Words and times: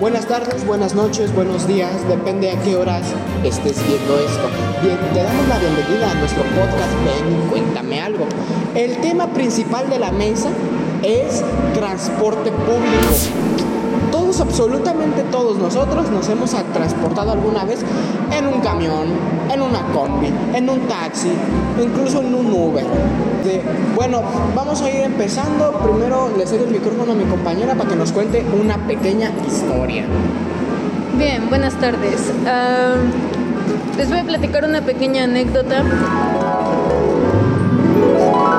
Buenas 0.00 0.28
tardes, 0.28 0.64
buenas 0.64 0.94
noches, 0.94 1.34
buenos 1.34 1.66
días, 1.66 2.06
depende 2.06 2.52
a 2.52 2.62
qué 2.62 2.76
horas 2.76 3.02
estés 3.42 3.84
viendo 3.88 4.16
esto. 4.16 4.48
Bien, 4.80 4.96
te 5.12 5.24
damos 5.24 5.48
la 5.48 5.58
bienvenida 5.58 6.12
a 6.12 6.14
nuestro 6.14 6.44
podcast 6.44 6.94
Ven, 7.04 7.48
cuéntame 7.50 8.00
algo. 8.00 8.24
El 8.76 8.96
tema 8.98 9.26
principal 9.32 9.90
de 9.90 9.98
la 9.98 10.12
mesa 10.12 10.50
es 11.02 11.42
transporte 11.74 12.52
público. 12.52 13.67
Todos, 14.38 14.50
absolutamente 14.50 15.24
todos 15.32 15.58
nosotros 15.58 16.08
nos 16.12 16.28
hemos 16.28 16.50
transportado 16.72 17.32
alguna 17.32 17.64
vez 17.64 17.80
en 18.30 18.46
un 18.46 18.60
camión, 18.60 19.08
en 19.52 19.60
una 19.60 19.80
combi, 19.92 20.32
en 20.54 20.70
un 20.70 20.78
taxi, 20.86 21.32
incluso 21.82 22.20
en 22.20 22.36
un 22.36 22.46
Uber. 22.46 22.84
bueno, 23.96 24.22
vamos 24.54 24.80
a 24.82 24.90
ir 24.90 25.00
empezando. 25.00 25.72
Primero 25.82 26.30
le 26.36 26.46
cedo 26.46 26.66
el 26.66 26.70
micrófono 26.70 27.12
a 27.12 27.14
mi 27.16 27.24
compañera 27.24 27.74
para 27.74 27.90
que 27.90 27.96
nos 27.96 28.12
cuente 28.12 28.44
una 28.60 28.76
pequeña 28.86 29.32
historia. 29.44 30.04
Bien, 31.16 31.48
buenas 31.48 31.74
tardes. 31.74 32.32
les 33.96 34.08
voy 34.08 34.18
a 34.20 34.24
platicar 34.24 34.64
una 34.64 34.82
pequeña 34.82 35.24
anécdota. 35.24 35.82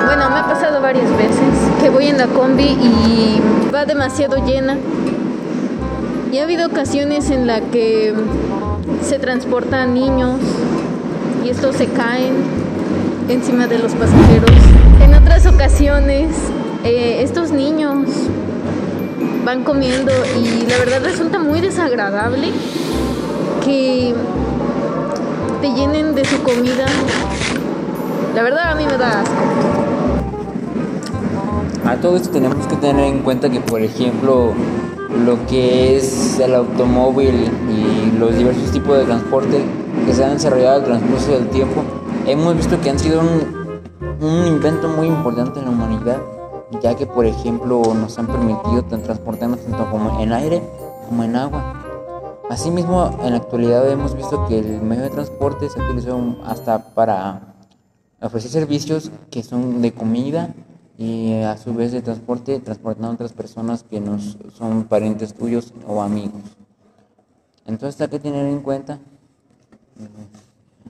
Bueno, 0.04 0.30
me 0.30 0.38
ha 0.40 0.46
pasado 0.46 0.82
varias 0.82 1.10
veces 1.16 1.54
que 1.80 1.88
voy 1.88 2.08
en 2.08 2.18
la 2.18 2.26
combi 2.26 2.64
y 2.64 3.40
va 3.72 3.86
demasiado 3.86 4.44
llena 4.44 4.76
y 6.32 6.38
ha 6.38 6.44
habido 6.44 6.66
ocasiones 6.66 7.30
en 7.30 7.46
las 7.46 7.60
que 7.72 8.14
se 9.02 9.18
transportan 9.18 9.94
niños 9.94 10.38
y 11.44 11.48
estos 11.48 11.76
se 11.76 11.86
caen 11.86 12.34
encima 13.28 13.66
de 13.66 13.78
los 13.78 13.92
pasajeros. 13.94 14.50
En 15.02 15.14
otras 15.14 15.46
ocasiones, 15.46 16.28
eh, 16.84 17.22
estos 17.22 17.50
niños 17.50 18.06
van 19.44 19.64
comiendo 19.64 20.12
y 20.38 20.66
la 20.66 20.78
verdad 20.78 21.02
resulta 21.02 21.38
muy 21.38 21.60
desagradable 21.60 22.48
que 23.64 24.14
te 25.60 25.72
llenen 25.72 26.14
de 26.14 26.24
su 26.24 26.42
comida. 26.42 26.86
La 28.36 28.42
verdad 28.42 28.70
a 28.70 28.74
mí 28.76 28.84
me 28.86 28.96
da 28.96 29.22
asco. 29.22 29.34
A 31.84 31.96
todo 31.96 32.16
esto 32.16 32.30
tenemos 32.30 32.66
que 32.66 32.76
tener 32.76 33.04
en 33.06 33.20
cuenta 33.20 33.50
que, 33.50 33.60
por 33.60 33.80
ejemplo, 33.80 34.52
lo 35.24 35.46
que 35.46 35.96
es 35.96 36.38
el 36.38 36.54
automóvil 36.54 37.50
y 37.68 38.18
los 38.18 38.36
diversos 38.36 38.70
tipos 38.72 38.98
de 38.98 39.04
transporte 39.04 39.64
que 40.06 40.12
se 40.14 40.24
han 40.24 40.34
desarrollado 40.34 40.76
al 40.80 40.84
transcurso 40.84 41.32
del 41.32 41.48
tiempo, 41.48 41.82
hemos 42.26 42.56
visto 42.56 42.80
que 42.80 42.90
han 42.90 42.98
sido 42.98 43.20
un, 43.20 44.26
un 44.26 44.46
invento 44.46 44.88
muy 44.88 45.06
importante 45.06 45.58
en 45.58 45.66
la 45.66 45.70
humanidad, 45.70 46.18
ya 46.82 46.94
que 46.94 47.06
por 47.06 47.26
ejemplo 47.26 47.82
nos 47.94 48.18
han 48.18 48.26
permitido 48.26 48.84
transportarnos 48.84 49.60
tanto 49.60 49.90
como 49.90 50.20
en 50.20 50.32
aire 50.32 50.62
como 51.08 51.24
en 51.24 51.36
agua. 51.36 51.74
Asimismo, 52.48 53.16
en 53.22 53.30
la 53.30 53.36
actualidad 53.36 53.88
hemos 53.90 54.16
visto 54.16 54.46
que 54.48 54.58
el 54.58 54.82
medio 54.82 55.02
de 55.02 55.10
transporte 55.10 55.68
se 55.68 55.80
utilizado 55.80 56.36
hasta 56.44 56.94
para 56.94 57.54
ofrecer 58.20 58.50
servicios 58.50 59.10
que 59.30 59.42
son 59.42 59.82
de 59.82 59.92
comida, 59.92 60.54
y 61.00 61.32
a 61.40 61.56
su 61.56 61.72
vez 61.72 61.92
de 61.92 62.02
transporte 62.02 62.60
transportando 62.60 63.08
a 63.08 63.12
otras 63.12 63.32
personas 63.32 63.84
que 63.84 64.02
no 64.02 64.18
son 64.52 64.84
parientes 64.84 65.32
tuyos 65.32 65.72
o 65.88 66.02
amigos. 66.02 66.42
Entonces 67.64 67.98
hay 68.02 68.08
que 68.08 68.18
tener 68.18 68.44
en 68.44 68.60
cuenta, 68.60 68.98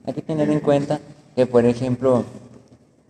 hay 0.05 0.13
que 0.13 0.23
tener 0.23 0.51
en 0.51 0.59
cuenta 0.59 0.99
que 1.37 1.47
por 1.47 1.65
ejemplo 1.65 2.25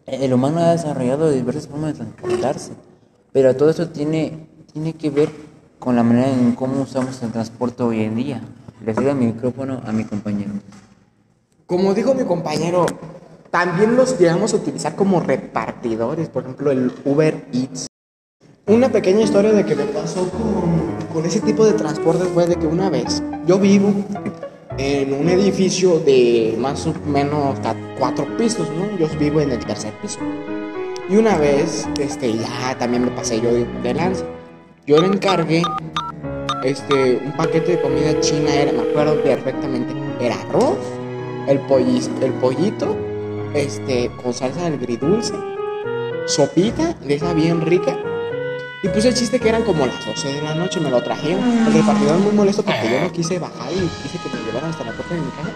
el 0.04 0.34
humano 0.34 0.58
ha 0.60 0.72
desarrollado 0.72 1.30
diversas 1.30 1.68
formas 1.68 1.94
de 1.94 2.04
transportarse, 2.04 2.72
pero 3.32 3.56
todo 3.56 3.70
eso 3.70 3.88
tiene, 3.88 4.46
tiene 4.70 4.92
que 4.92 5.08
ver 5.08 5.30
con 5.78 5.96
la 5.96 6.02
manera 6.02 6.30
en 6.30 6.54
cómo 6.54 6.82
usamos 6.82 7.22
el 7.22 7.32
transporte 7.32 7.82
hoy 7.82 8.02
en 8.02 8.14
día. 8.14 8.42
Le 8.84 8.92
cedo 8.92 9.12
el 9.12 9.16
micrófono 9.16 9.80
a 9.86 9.92
mi 9.92 10.04
compañero. 10.04 10.52
Como 11.64 11.94
dijo 11.94 12.12
mi 12.14 12.24
compañero, 12.24 12.84
también 13.50 13.96
los 13.96 14.18
llegamos 14.18 14.52
a 14.54 14.56
utilizar 14.56 14.94
como 14.94 15.20
repartidores, 15.20 16.28
por 16.28 16.44
ejemplo 16.44 16.70
el 16.70 16.92
Uber 17.04 17.46
Eats. 17.52 17.86
Una 18.66 18.88
pequeña 18.88 19.22
historia 19.22 19.52
de 19.52 19.64
que 19.64 19.74
me 19.74 19.84
pasó 19.86 20.30
con, 21.12 21.24
ese 21.24 21.40
tipo 21.40 21.64
de 21.64 21.72
transporte 21.72 22.24
fue 22.26 22.46
de 22.46 22.56
que 22.56 22.66
una 22.66 22.88
vez 22.88 23.22
yo 23.46 23.58
vivo 23.58 23.92
en 24.78 25.12
un 25.12 25.28
edificio 25.28 25.98
de 25.98 26.54
más 26.58 26.86
o 26.86 26.94
menos 27.06 27.58
cuatro 27.98 28.26
pisos, 28.36 28.68
¿no? 28.70 28.96
Yo 28.96 29.08
vivo 29.18 29.40
en 29.40 29.50
el 29.50 29.58
tercer 29.58 29.92
piso. 30.00 30.20
Y 31.08 31.16
una 31.16 31.36
vez, 31.36 31.88
este, 31.98 32.32
ya 32.32 32.76
también 32.78 33.04
me 33.04 33.10
pasé 33.10 33.40
yo 33.40 33.50
de 33.52 33.94
lanza. 33.94 34.24
Yo 34.86 34.98
le 34.98 35.08
encargué 35.08 35.62
este, 36.62 37.20
un 37.24 37.32
paquete 37.36 37.72
de 37.72 37.82
comida 37.82 38.18
china, 38.20 38.54
era, 38.54 38.72
me 38.72 38.88
acuerdo 38.88 39.20
perfectamente, 39.22 39.92
era 40.20 40.36
arroz, 40.40 40.78
el, 41.48 41.60
el 42.22 42.32
pollito 42.34 43.09
este, 43.54 44.10
con 44.22 44.32
salsa 44.32 44.64
del 44.64 44.78
gridulce, 44.78 45.34
sopita 46.26 46.94
de 46.94 47.14
esa 47.14 47.34
bien 47.34 47.60
rica. 47.60 47.98
Y 48.82 48.88
puse 48.88 49.08
el 49.08 49.14
chiste 49.14 49.38
que 49.38 49.48
eran 49.48 49.62
como 49.62 49.84
las 49.84 50.06
12 50.06 50.32
de 50.32 50.42
la 50.42 50.54
noche, 50.54 50.80
me 50.80 50.90
lo 50.90 51.02
trajeron. 51.02 51.66
El 51.66 51.72
repartidor 51.74 52.18
muy 52.18 52.32
molesto 52.32 52.62
porque 52.62 52.90
yo 52.90 53.00
no 53.00 53.12
quise 53.12 53.38
bajar 53.38 53.70
y 53.72 53.88
quise 54.02 54.18
que 54.18 54.34
me 54.34 54.42
llevaran 54.44 54.70
hasta 54.70 54.84
la 54.84 54.92
puerta 54.92 55.14
de 55.14 55.20
mi 55.20 55.30
casa. 55.30 55.50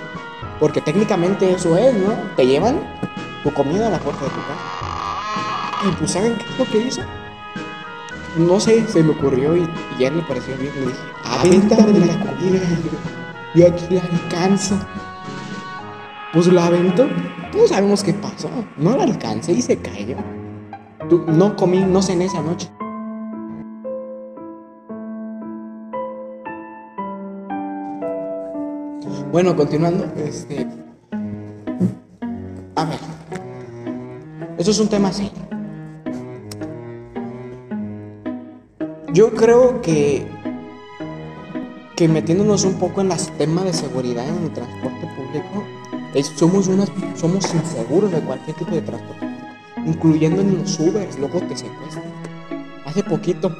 Porque 0.60 0.80
técnicamente 0.80 1.50
eso 1.50 1.76
es, 1.78 1.94
¿no? 1.94 2.12
Te 2.36 2.46
llevan 2.46 2.78
tu 3.42 3.52
comida 3.52 3.86
a 3.86 3.90
la 3.90 3.98
puerta 3.98 4.24
de 4.24 4.30
tu 4.30 4.36
casa. 4.36 5.88
Y 5.88 5.92
pues, 5.96 6.10
¿saben 6.10 6.36
qué 6.36 6.44
es 6.44 6.58
lo 6.58 6.64
que 6.66 6.78
hizo? 6.86 7.02
No 8.36 8.60
sé, 8.60 8.86
se 8.88 9.02
me 9.02 9.12
ocurrió 9.12 9.56
y, 9.56 9.66
ya 9.98 10.10
le 10.10 10.22
pareció 10.22 10.56
bien. 10.56 10.72
Le 10.74 10.86
dije, 10.86 10.98
avéntame 11.24 12.06
la 12.06 12.18
comida. 12.18 12.60
Yo 13.54 13.68
aquí 13.68 13.94
la 13.94 14.02
alcanzo. 14.02 14.76
Pues 16.34 16.48
la 16.48 16.66
aventó. 16.66 17.06
No 17.56 17.68
sabemos 17.68 18.02
qué 18.02 18.12
pasó. 18.12 18.50
No 18.76 18.96
la 18.96 19.04
alcancé 19.04 19.52
y 19.52 19.62
se 19.62 19.78
cayó. 19.78 20.16
no 21.28 21.54
comí, 21.54 21.78
no 21.84 22.02
cené 22.02 22.24
esa 22.24 22.42
noche. 22.42 22.68
Bueno, 29.30 29.54
continuando, 29.54 30.06
este. 30.16 30.66
A 32.74 32.84
ver. 32.84 32.98
Esto 34.58 34.70
es 34.72 34.80
un 34.80 34.88
tema 34.88 35.10
así. 35.10 35.30
Yo 39.12 39.32
creo 39.34 39.80
que. 39.82 40.26
que 41.94 42.08
metiéndonos 42.08 42.64
un 42.64 42.74
poco 42.74 43.02
en 43.02 43.08
los 43.08 43.28
temas 43.38 43.64
de 43.66 43.72
seguridad 43.72 44.26
en 44.28 44.42
el 44.42 44.52
transporte 44.52 45.13
somos, 46.22 46.68
unas, 46.68 46.90
somos 47.16 47.52
inseguros 47.54 48.12
de 48.12 48.20
cualquier 48.20 48.56
tipo 48.56 48.70
de 48.70 48.82
transporte, 48.82 49.26
incluyendo 49.84 50.42
en 50.42 50.58
los 50.58 50.78
Ubers, 50.78 51.18
luego 51.18 51.40
te 51.40 51.56
secuestran. 51.56 52.04
Hace 52.86 53.02
poquito, 53.02 53.50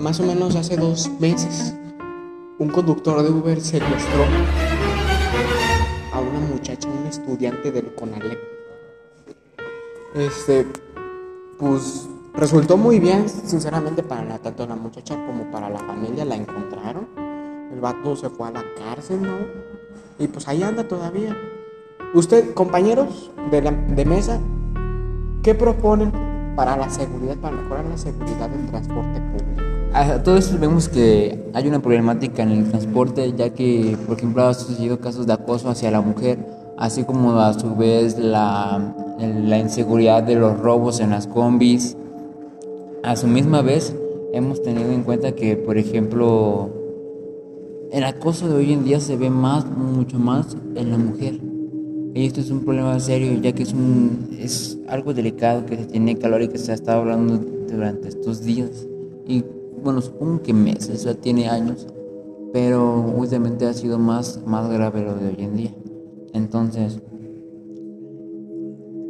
más 0.00 0.20
o 0.20 0.22
menos 0.22 0.56
hace 0.56 0.76
dos 0.76 1.10
meses, 1.20 1.74
un 2.58 2.70
conductor 2.70 3.22
de 3.22 3.30
Uber 3.30 3.60
secuestró 3.60 4.24
a 6.12 6.20
una 6.20 6.40
muchacha, 6.40 6.88
un 6.88 7.06
estudiante 7.06 7.70
del 7.70 7.94
CONALEP. 7.94 8.38
Este, 10.14 10.66
pues 11.58 12.08
resultó 12.34 12.78
muy 12.78 12.98
bien, 12.98 13.28
sinceramente, 13.28 14.02
para 14.02 14.38
tanto 14.38 14.66
la 14.66 14.76
muchacha 14.76 15.14
como 15.26 15.50
para 15.50 15.68
la 15.68 15.80
familia 15.80 16.24
la 16.24 16.36
encontraron. 16.36 17.06
El 17.70 17.80
vato 17.80 18.16
se 18.16 18.30
fue 18.30 18.48
a 18.48 18.52
la 18.52 18.64
cárcel, 18.78 19.20
¿no? 19.20 19.36
Y 20.18 20.28
pues 20.28 20.48
ahí 20.48 20.62
anda 20.62 20.88
todavía. 20.88 21.36
Usted, 22.14 22.54
compañeros 22.54 23.30
de, 23.50 23.62
la, 23.62 23.72
de 23.72 24.04
mesa, 24.04 24.40
¿qué 25.42 25.54
proponen 25.54 26.12
para 26.56 26.76
la 26.76 26.88
seguridad, 26.88 27.36
para 27.36 27.56
mejorar 27.56 27.84
la 27.84 27.98
seguridad 27.98 28.48
del 28.48 28.66
transporte 28.66 29.20
público? 29.20 29.62
A 29.92 30.22
todo 30.22 30.36
esto 30.36 30.56
vemos 30.58 30.88
que 30.88 31.50
hay 31.54 31.68
una 31.68 31.80
problemática 31.80 32.42
en 32.42 32.50
el 32.50 32.70
transporte, 32.70 33.32
ya 33.36 33.50
que, 33.50 33.96
por 34.06 34.16
ejemplo, 34.16 34.44
ha 34.44 34.54
sucedido 34.54 34.98
casos 34.98 35.26
de 35.26 35.32
acoso 35.32 35.68
hacia 35.68 35.90
la 35.90 36.00
mujer, 36.00 36.38
así 36.78 37.04
como 37.04 37.38
a 37.40 37.52
su 37.54 37.74
vez 37.76 38.18
la, 38.18 38.94
la 39.18 39.58
inseguridad 39.58 40.22
de 40.22 40.36
los 40.36 40.58
robos 40.58 41.00
en 41.00 41.10
las 41.10 41.26
combis. 41.26 41.96
A 43.02 43.16
su 43.16 43.26
misma 43.26 43.62
vez, 43.62 43.94
hemos 44.32 44.62
tenido 44.62 44.90
en 44.90 45.02
cuenta 45.02 45.32
que, 45.32 45.56
por 45.56 45.78
ejemplo, 45.78 46.70
el 47.92 48.04
acoso 48.04 48.48
de 48.48 48.54
hoy 48.54 48.72
en 48.72 48.84
día 48.84 49.00
se 49.00 49.16
ve 49.16 49.30
más, 49.30 49.64
mucho 49.66 50.18
más 50.18 50.56
en 50.74 50.90
la 50.90 50.98
mujer. 50.98 51.40
Y 52.14 52.26
esto 52.26 52.40
es 52.40 52.50
un 52.50 52.60
problema 52.60 52.98
serio, 52.98 53.38
ya 53.40 53.52
que 53.52 53.62
es, 53.62 53.72
un, 53.72 54.30
es 54.38 54.78
algo 54.88 55.12
delicado 55.12 55.66
que 55.66 55.76
se 55.76 55.84
tiene 55.84 56.16
calor 56.16 56.42
y 56.42 56.48
que 56.48 56.58
se 56.58 56.72
ha 56.72 56.74
estado 56.74 57.00
hablando 57.00 57.38
durante 57.70 58.08
estos 58.08 58.42
días. 58.42 58.86
Y 59.26 59.44
bueno, 59.82 60.00
supongo 60.00 60.42
que 60.42 60.54
meses, 60.54 61.04
ya 61.04 61.14
tiene 61.14 61.48
años, 61.48 61.86
pero 62.52 63.02
últimamente 63.02 63.66
ha 63.66 63.74
sido 63.74 63.98
más, 63.98 64.40
más 64.46 64.70
grave 64.70 65.02
lo 65.02 65.14
de 65.14 65.28
hoy 65.28 65.36
en 65.38 65.56
día. 65.56 65.74
Entonces, 66.32 67.00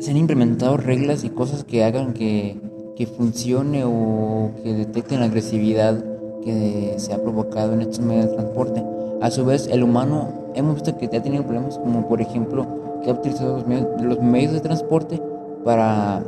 se 0.01 0.11
han 0.11 0.17
implementado 0.17 0.77
reglas 0.77 1.25
y 1.25 1.31
cosas 1.31 1.65
que 1.65 1.85
hagan 1.85 2.13
que, 2.13 2.61
que 2.97 3.07
funcione 3.07 3.85
o 3.85 4.51
que 4.63 4.75
detecten 4.75 5.21
la 5.21 5.27
agresividad 5.27 6.16
que 6.47 6.95
se 6.99 7.13
ha 7.13 7.19
provocado 7.19 7.73
en 7.73 7.81
estos 7.81 7.99
medios 7.99 8.31
de 8.31 8.37
transporte. 8.37 8.83
A 9.21 9.31
su 9.33 9.45
vez, 9.45 9.67
el 9.67 9.83
humano 9.83 10.29
hemos 10.55 10.75
visto 10.77 10.97
que 10.97 11.07
ha 11.07 11.23
tenido 11.23 11.43
problemas, 11.43 11.77
como 11.77 12.09
por 12.09 12.21
ejemplo, 12.21 12.65
que 13.03 13.11
ha 13.11 13.15
utilizado 13.15 13.57
los 13.57 13.67
medios, 13.67 13.89
los 14.01 14.23
medios 14.23 14.53
de 14.53 14.61
transporte 14.61 15.21
para 15.65 16.23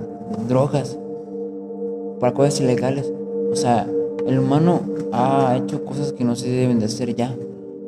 drogas, 0.49 0.99
para 2.19 2.35
cosas 2.35 2.61
ilegales. 2.61 3.13
O 3.53 3.55
sea, 3.55 3.87
el 4.27 4.41
humano 4.41 4.81
ha 5.13 5.57
hecho 5.57 5.85
cosas 5.85 6.13
que 6.13 6.25
no 6.25 6.35
se 6.35 6.51
deben 6.51 6.81
de 6.81 6.87
hacer 6.87 7.15
ya. 7.15 7.35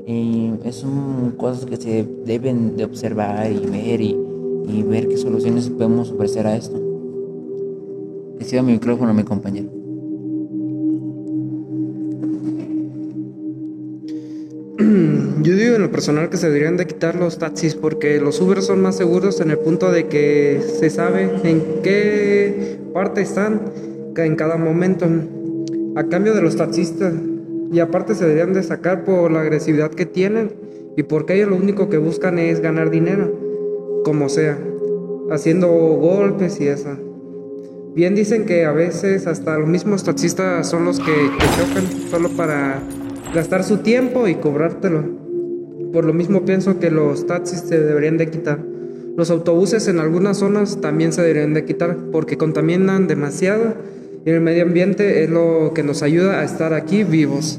Y 0.06 0.52
son 0.70 1.34
cosas 1.36 1.66
que 1.66 1.76
se 1.76 2.06
deben 2.24 2.76
de 2.76 2.84
observar 2.84 3.50
y 3.50 3.58
ver 3.66 4.00
y, 4.00 4.16
y 4.68 4.82
ver 4.84 5.08
qué 5.08 5.16
soluciones 5.16 5.68
podemos 5.68 6.12
ofrecer 6.12 6.46
a 6.46 6.56
esto. 6.56 6.76
Le 8.38 8.62
mi 8.62 8.72
micrófono 8.72 9.12
mi 9.12 9.24
compañero. 9.24 9.79
Yo 15.42 15.56
digo 15.56 15.76
en 15.76 15.82
lo 15.82 15.90
personal 15.90 16.28
que 16.28 16.36
se 16.36 16.48
deberían 16.48 16.76
de 16.76 16.86
quitar 16.86 17.14
los 17.14 17.38
taxis 17.38 17.74
porque 17.74 18.20
los 18.20 18.38
Uber 18.42 18.60
son 18.60 18.82
más 18.82 18.96
seguros 18.96 19.40
en 19.40 19.50
el 19.50 19.58
punto 19.58 19.90
de 19.90 20.06
que 20.06 20.60
se 20.78 20.90
sabe 20.90 21.30
en 21.44 21.80
qué 21.82 22.78
parte 22.92 23.22
están 23.22 23.62
en 24.16 24.36
cada 24.36 24.58
momento 24.58 25.06
a 25.96 26.04
cambio 26.04 26.34
de 26.34 26.42
los 26.42 26.56
taxistas 26.56 27.14
y 27.72 27.80
aparte 27.80 28.14
se 28.14 28.26
deberían 28.26 28.52
de 28.52 28.62
sacar 28.62 29.04
por 29.04 29.30
la 29.30 29.40
agresividad 29.40 29.90
que 29.90 30.04
tienen 30.04 30.52
y 30.98 31.04
porque 31.04 31.36
ellos 31.36 31.48
lo 31.48 31.56
único 31.56 31.88
que 31.88 31.96
buscan 31.96 32.38
es 32.38 32.60
ganar 32.60 32.90
dinero, 32.90 33.32
como 34.04 34.28
sea, 34.28 34.58
haciendo 35.30 35.68
golpes 35.68 36.60
y 36.60 36.68
eso. 36.68 36.98
Bien 37.94 38.14
dicen 38.14 38.44
que 38.44 38.66
a 38.66 38.72
veces 38.72 39.26
hasta 39.26 39.56
los 39.58 39.68
mismos 39.68 40.04
taxistas 40.04 40.68
son 40.68 40.84
los 40.84 40.98
que, 40.98 41.04
que 41.06 41.46
chocan 41.56 42.10
solo 42.10 42.28
para 42.28 42.82
gastar 43.32 43.64
su 43.64 43.78
tiempo 43.78 44.28
y 44.28 44.34
cobrártelo. 44.34 45.19
Por 45.92 46.04
lo 46.04 46.12
mismo 46.12 46.44
pienso 46.44 46.78
que 46.78 46.90
los 46.90 47.26
taxis 47.26 47.60
se 47.60 47.80
deberían 47.80 48.16
de 48.16 48.30
quitar. 48.30 48.64
Los 49.16 49.30
autobuses 49.30 49.88
en 49.88 49.98
algunas 49.98 50.38
zonas 50.38 50.80
también 50.80 51.12
se 51.12 51.22
deberían 51.22 51.52
de 51.52 51.64
quitar 51.64 51.96
porque 52.12 52.38
contaminan 52.38 53.06
demasiado 53.06 53.74
y 54.24 54.30
el 54.30 54.40
medio 54.40 54.62
ambiente 54.62 55.24
es 55.24 55.30
lo 55.30 55.72
que 55.74 55.82
nos 55.82 56.02
ayuda 56.02 56.40
a 56.40 56.44
estar 56.44 56.74
aquí 56.74 57.04
vivos. 57.04 57.58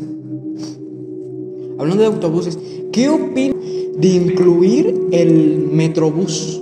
Hablando 1.77 2.03
de 2.03 2.07
autobuses, 2.07 2.57
¿qué 2.91 3.09
opinas 3.09 3.57
de 3.97 4.07
incluir 4.07 5.07
el 5.11 5.69
Metrobús 5.71 6.61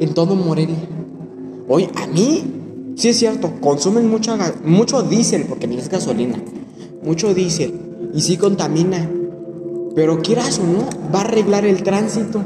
en 0.00 0.14
todo 0.14 0.34
Morelia? 0.34 0.76
Hoy, 1.68 1.88
a 1.94 2.06
mí, 2.06 2.44
sí 2.96 3.08
es 3.08 3.18
cierto, 3.18 3.52
consumen 3.60 4.10
mucho, 4.10 4.36
mucho 4.64 5.02
diésel, 5.02 5.44
porque 5.48 5.66
ni 5.66 5.78
es 5.78 5.88
gasolina, 5.88 6.42
mucho 7.02 7.32
diésel, 7.32 7.72
y 8.12 8.20
sí 8.20 8.36
contamina. 8.36 9.08
Pero 9.94 10.20
quieras 10.20 10.58
o 10.58 10.64
no, 10.64 11.10
va 11.14 11.20
a 11.20 11.24
arreglar 11.24 11.64
el 11.64 11.82
tránsito. 11.82 12.40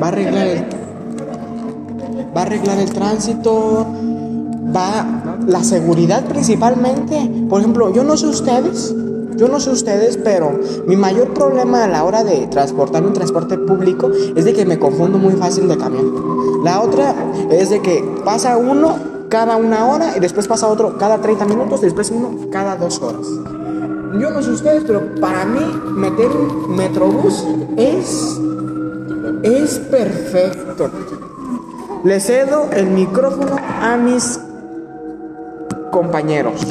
Va 0.00 0.06
a 0.06 0.08
arreglar 0.08 0.46
el, 0.46 0.64
va 2.36 2.40
a 2.40 2.44
arreglar 2.44 2.78
el 2.78 2.92
tránsito, 2.92 3.86
va 4.74 5.38
la 5.46 5.64
seguridad 5.64 6.24
principalmente. 6.26 7.30
Por 7.48 7.60
ejemplo, 7.60 7.92
yo 7.92 8.04
no 8.04 8.16
sé 8.16 8.26
ustedes, 8.26 8.94
yo 9.36 9.48
no 9.48 9.60
sé 9.60 9.70
ustedes, 9.70 10.16
pero 10.16 10.58
mi 10.86 10.96
mayor 10.96 11.32
problema 11.32 11.84
a 11.84 11.88
la 11.88 12.04
hora 12.04 12.24
de 12.24 12.46
transportar 12.48 13.04
un 13.04 13.12
transporte 13.12 13.56
público 13.56 14.10
es 14.36 14.44
de 14.44 14.52
que 14.52 14.64
me 14.64 14.78
confundo 14.78 15.18
muy 15.18 15.34
fácil 15.34 15.68
de 15.68 15.76
camión. 15.76 16.64
La 16.64 16.80
otra 16.80 17.14
es 17.50 17.70
de 17.70 17.80
que 17.80 18.04
pasa 18.24 18.56
uno 18.56 18.96
cada 19.28 19.56
una 19.56 19.86
hora 19.86 20.16
y 20.16 20.20
después 20.20 20.48
pasa 20.48 20.68
otro 20.68 20.98
cada 20.98 21.18
30 21.18 21.44
minutos, 21.44 21.80
después 21.80 22.10
uno 22.10 22.50
cada 22.50 22.76
dos 22.76 23.00
horas. 23.00 23.26
Yo 24.14 24.30
no 24.30 24.42
sé 24.42 24.50
ustedes, 24.50 24.84
pero 24.86 25.14
para 25.20 25.44
mí 25.44 25.60
meter 25.94 26.28
un 26.28 26.76
metrobús 26.76 27.44
es 27.76 28.38
es 29.42 29.78
perfecto. 29.78 30.90
Le 32.04 32.20
cedo 32.20 32.68
el 32.72 32.86
micrófono 32.86 33.56
a 33.58 33.96
mis 33.96 34.40
compañeros. 35.90 36.66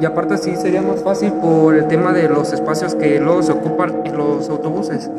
Y 0.00 0.04
aparte 0.04 0.36
sí 0.38 0.56
sería 0.56 0.82
más 0.82 1.02
fácil 1.02 1.32
por 1.34 1.74
el 1.74 1.86
tema 1.86 2.12
de 2.12 2.28
los 2.28 2.52
espacios 2.52 2.94
que 2.94 3.20
luego 3.20 3.42
se 3.42 3.52
ocupan 3.52 4.02
en 4.04 4.16
los 4.16 4.48
autobuses. 4.48 5.10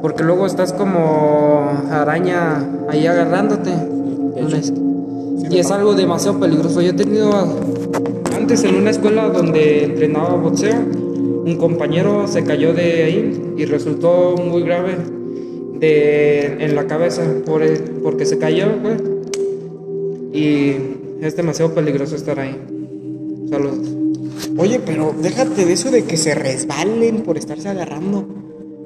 Porque 0.00 0.22
luego 0.22 0.46
estás 0.46 0.72
como 0.72 1.70
araña 1.90 2.62
ahí 2.88 3.06
agarrándote. 3.06 3.72
Y 5.50 5.58
es 5.58 5.70
algo 5.70 5.94
demasiado 5.94 6.40
peligroso. 6.40 6.80
Yo 6.80 6.90
he 6.90 6.94
tenido 6.94 7.30
antes 8.34 8.64
en 8.64 8.74
una 8.74 8.90
escuela 8.90 9.28
donde 9.28 9.84
entrenaba 9.84 10.34
boxeo, 10.36 10.74
un 11.44 11.56
compañero 11.58 12.26
se 12.26 12.44
cayó 12.44 12.72
de 12.72 13.04
ahí 13.04 13.54
y 13.56 13.64
resultó 13.66 14.36
muy 14.36 14.62
grave 14.62 14.96
de, 15.78 16.64
en 16.64 16.74
la 16.74 16.86
cabeza 16.86 17.22
por 17.44 17.62
porque 18.02 18.24
se 18.24 18.38
cayó, 18.38 18.66
Y 20.32 20.76
es 21.20 21.36
demasiado 21.36 21.74
peligroso 21.74 22.16
estar 22.16 22.38
ahí. 22.40 22.56
Saludos. 23.50 23.78
Oye, 24.56 24.80
pero 24.84 25.14
déjate 25.20 25.64
de 25.64 25.72
eso 25.72 25.90
de 25.90 26.04
que 26.04 26.16
se 26.16 26.34
resbalen 26.34 27.22
por 27.22 27.38
estarse 27.38 27.68
agarrando. 27.68 28.26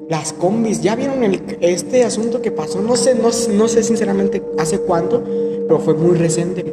Las 0.09 0.33
combis, 0.33 0.81
¿ya 0.81 0.95
vieron 0.95 1.23
el, 1.23 1.41
este 1.61 2.03
asunto 2.03 2.41
que 2.41 2.51
pasó? 2.51 2.81
No 2.81 2.95
sé, 2.95 3.15
no, 3.15 3.29
no 3.53 3.67
sé 3.67 3.83
sinceramente 3.83 4.41
hace 4.57 4.79
cuánto, 4.79 5.23
pero 5.67 5.79
fue 5.79 5.93
muy 5.93 6.15
reciente. 6.15 6.65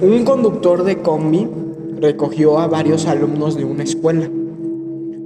Un 0.00 0.24
conductor 0.24 0.84
de 0.84 0.98
combi 0.98 1.48
recogió 2.00 2.58
a 2.58 2.66
varios 2.66 3.06
alumnos 3.06 3.56
de 3.56 3.64
una 3.64 3.82
escuela. 3.82 4.28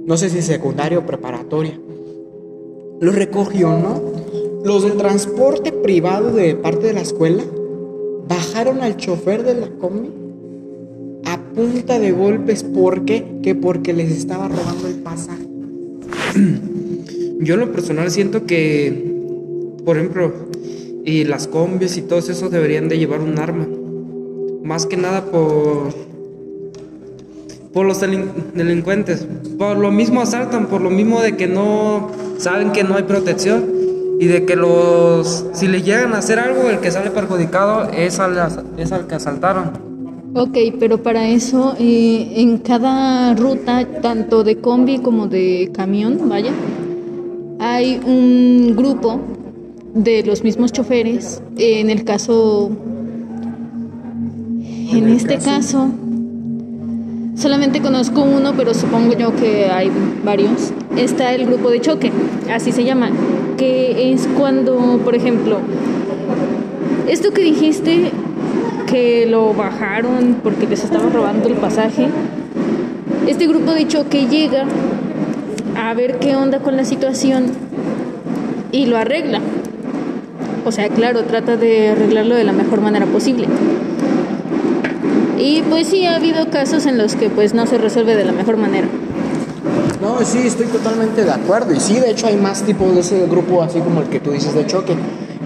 No 0.05 0.17
sé 0.17 0.29
si 0.29 0.41
secundaria 0.41 0.99
o 0.99 1.05
preparatoria. 1.05 1.79
Los 2.99 3.15
recogió, 3.15 3.69
¿no? 3.77 4.01
Los 4.63 4.83
del 4.83 4.97
transporte 4.97 5.71
privado 5.71 6.31
de 6.31 6.55
parte 6.55 6.87
de 6.87 6.93
la 6.93 7.01
escuela 7.01 7.43
bajaron 8.27 8.81
al 8.81 8.97
chofer 8.97 9.43
de 9.43 9.55
la 9.55 9.69
combi 9.69 10.09
a 11.25 11.39
punta 11.53 11.99
de 11.99 12.11
golpes. 12.11 12.63
¿Por 12.63 13.05
qué? 13.05 13.39
Que 13.41 13.55
porque 13.55 13.93
les 13.93 14.11
estaba 14.11 14.47
robando 14.47 14.87
el 14.87 14.95
pasaje. 14.95 15.45
Yo 17.39 17.53
en 17.53 17.59
lo 17.59 17.71
personal 17.71 18.11
siento 18.11 18.45
que, 18.45 19.13
por 19.85 19.97
ejemplo, 19.97 20.33
y 21.05 21.23
las 21.23 21.47
combis 21.47 21.97
y 21.97 22.01
todo 22.01 22.19
eso 22.19 22.49
deberían 22.49 22.89
de 22.89 22.97
llevar 22.97 23.21
un 23.21 23.39
arma. 23.39 23.67
Más 24.63 24.85
que 24.85 24.97
nada 24.97 25.25
por 25.25 25.93
por 27.73 27.85
los 27.85 27.99
delincuentes. 28.01 29.27
Por 29.57 29.77
lo 29.77 29.91
mismo 29.91 30.21
asaltan, 30.21 30.67
por 30.67 30.81
lo 30.81 30.89
mismo 30.89 31.21
de 31.21 31.37
que 31.37 31.47
no 31.47 32.09
saben 32.37 32.71
que 32.71 32.83
no 32.83 32.95
hay 32.95 33.03
protección 33.03 33.65
y 34.19 34.25
de 34.25 34.45
que 34.45 34.55
los 34.55 35.45
si 35.53 35.67
le 35.67 35.81
llegan 35.81 36.13
a 36.13 36.17
hacer 36.17 36.39
algo 36.39 36.69
el 36.69 36.79
que 36.79 36.91
sale 36.91 37.11
perjudicado 37.11 37.89
es 37.91 38.19
al, 38.19 38.37
es 38.77 38.91
al 38.91 39.07
que 39.07 39.15
asaltaron. 39.15 39.89
Ok, 40.35 40.57
pero 40.79 41.01
para 41.01 41.27
eso 41.27 41.75
eh, 41.79 42.33
en 42.35 42.59
cada 42.59 43.33
ruta, 43.33 43.85
tanto 44.01 44.43
de 44.43 44.57
combi 44.57 44.99
como 44.99 45.27
de 45.27 45.71
camión, 45.73 46.29
vaya, 46.29 46.51
hay 47.59 47.99
un 48.05 48.75
grupo 48.75 49.19
de 49.93 50.23
los 50.23 50.43
mismos 50.43 50.71
choferes. 50.71 51.41
En 51.57 51.89
el 51.89 52.03
caso, 52.03 52.71
en, 54.91 55.09
este 55.09 55.37
caso, 55.37 55.89
solamente 57.35 57.81
conozco 57.81 58.21
uno, 58.21 58.53
pero 58.55 58.73
supongo 58.73 59.17
yo 59.17 59.35
que 59.35 59.65
hay 59.65 59.91
varios. 60.23 60.71
Está 60.97 61.33
el 61.33 61.45
grupo 61.45 61.69
de 61.69 61.81
choque, 61.81 62.11
así 62.53 62.71
se 62.71 62.83
llama 62.83 63.11
que 63.57 64.13
es 64.13 64.27
cuando, 64.37 64.99
por 65.03 65.15
ejemplo, 65.15 65.59
esto 67.07 67.31
que 67.31 67.41
dijiste, 67.41 68.11
que 68.87 69.27
lo 69.27 69.53
bajaron 69.53 70.37
porque 70.41 70.65
les 70.65 70.83
estaba 70.83 71.09
robando 71.09 71.47
el 71.47 71.55
pasaje, 71.55 72.07
este 73.27 73.47
grupo 73.47 73.73
de 73.73 73.87
choque 73.87 74.27
llega 74.27 74.65
a 75.75 75.93
ver 75.93 76.19
qué 76.19 76.35
onda 76.35 76.59
con 76.59 76.75
la 76.75 76.85
situación 76.85 77.47
y 78.71 78.85
lo 78.85 78.97
arregla. 78.97 79.41
O 80.69 80.71
sea, 80.71 80.87
claro, 80.87 81.23
trata 81.23 81.57
de 81.57 81.89
arreglarlo 81.89 82.35
de 82.35 82.43
la 82.43 82.51
mejor 82.51 82.79
manera 82.79 83.07
posible. 83.07 83.47
Y 85.39 85.63
pues 85.63 85.87
sí 85.87 86.05
ha 86.05 86.15
habido 86.15 86.51
casos 86.51 86.85
en 86.85 86.95
los 86.95 87.15
que 87.15 87.31
pues 87.31 87.55
no 87.55 87.65
se 87.65 87.79
resuelve 87.79 88.15
de 88.15 88.23
la 88.23 88.33
mejor 88.33 88.55
manera. 88.57 88.87
No, 89.99 90.23
sí, 90.23 90.37
estoy 90.45 90.67
totalmente 90.67 91.23
de 91.23 91.31
acuerdo. 91.31 91.73
Y 91.73 91.79
sí, 91.79 91.95
de 91.95 92.11
hecho 92.11 92.27
hay 92.27 92.37
más 92.37 92.61
tipos 92.61 92.93
de 92.93 93.01
ese 93.01 93.25
grupo, 93.25 93.63
así 93.63 93.79
como 93.79 94.01
el 94.01 94.09
que 94.09 94.19
tú 94.19 94.29
dices 94.29 94.53
de 94.53 94.67
choque. 94.67 94.93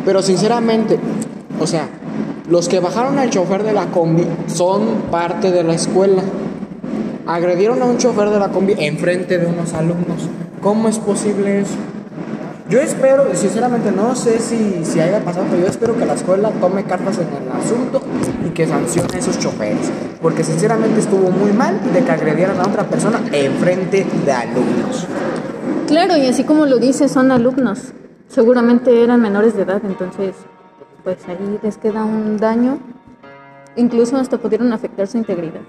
Pero 0.04 0.22
sinceramente, 0.22 1.00
o 1.58 1.68
sea, 1.68 1.88
los 2.50 2.68
que 2.68 2.82
bajaron 2.82 3.18
al 3.18 3.30
chofer 3.30 3.64
de 3.64 3.72
la 3.72 3.86
combi 3.92 4.26
son 4.48 5.04
parte 5.10 5.54
de 5.54 5.64
la 5.64 5.74
escuela. 5.74 6.22
Agredieron 7.26 7.82
a 7.82 7.86
un 7.86 7.98
chofer 7.98 8.30
de 8.30 8.40
la 8.40 8.50
combi 8.50 8.76
enfrente 8.78 9.38
de 9.38 9.46
unos 9.46 9.74
alumnos. 9.74 10.28
¿Cómo 10.62 10.90
es 10.90 11.00
posible 11.00 11.62
eso? 11.62 11.78
Yo 12.70 12.80
espero, 12.80 13.26
sinceramente 13.36 13.92
no 13.92 14.16
sé 14.16 14.40
si, 14.40 14.86
si 14.86 15.00
haya 15.02 15.20
pasado, 15.20 15.46
pero 15.50 15.64
yo 15.64 15.68
espero 15.68 15.98
que 15.98 16.06
la 16.06 16.14
escuela 16.14 16.50
tome 16.62 16.86
cartas 16.86 17.18
en 17.18 17.28
el 17.28 17.52
asunto 17.52 18.02
y 18.46 18.50
que 18.52 18.66
sancione 18.66 19.16
a 19.16 19.20
esos 19.20 19.38
choferes. 19.38 19.92
Porque 20.22 20.46
sinceramente 20.46 21.02
estuvo 21.02 21.30
muy 21.30 21.52
mal 21.52 21.78
de 21.94 22.04
que 22.04 22.12
agredieran 22.12 22.60
a 22.62 22.64
otra 22.64 22.86
persona 22.86 23.22
en 23.34 23.54
frente 23.56 24.06
de 24.26 24.32
alumnos. 24.32 25.08
Claro, 25.88 26.16
y 26.16 26.26
así 26.28 26.46
como 26.46 26.66
lo 26.66 26.80
dice, 26.80 27.10
son 27.10 27.32
alumnos. 27.32 27.94
Seguramente 28.30 29.04
eran 29.04 29.22
menores 29.22 29.56
de 29.56 29.64
edad, 29.64 29.82
entonces, 29.84 30.34
pues 31.04 31.18
ahí 31.28 31.60
les 31.62 31.78
queda 31.78 32.06
un 32.06 32.38
daño. 32.38 32.80
Incluso 33.76 34.16
hasta 34.16 34.38
pudieron 34.38 34.72
afectar 34.72 35.08
su 35.08 35.18
integridad. 35.18 35.62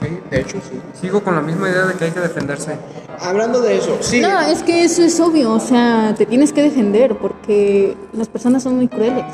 Sí, 0.00 0.18
de 0.30 0.40
hecho 0.40 0.58
sí. 0.60 0.80
Sigo 1.00 1.22
con 1.22 1.34
la 1.34 1.40
misma 1.40 1.68
idea 1.68 1.86
de 1.86 1.94
que 1.94 2.04
hay 2.04 2.10
que 2.10 2.20
defenderse. 2.20 2.76
Hablando 3.20 3.60
de 3.60 3.78
eso, 3.78 3.98
sí. 4.00 4.20
No, 4.20 4.40
es 4.40 4.62
que 4.62 4.84
eso 4.84 5.02
es 5.02 5.18
obvio, 5.18 5.52
o 5.52 5.60
sea, 5.60 6.14
te 6.16 6.24
tienes 6.26 6.52
que 6.52 6.62
defender 6.62 7.16
porque 7.16 7.96
las 8.12 8.28
personas 8.28 8.62
son 8.62 8.76
muy 8.76 8.88
crueles, 8.88 9.24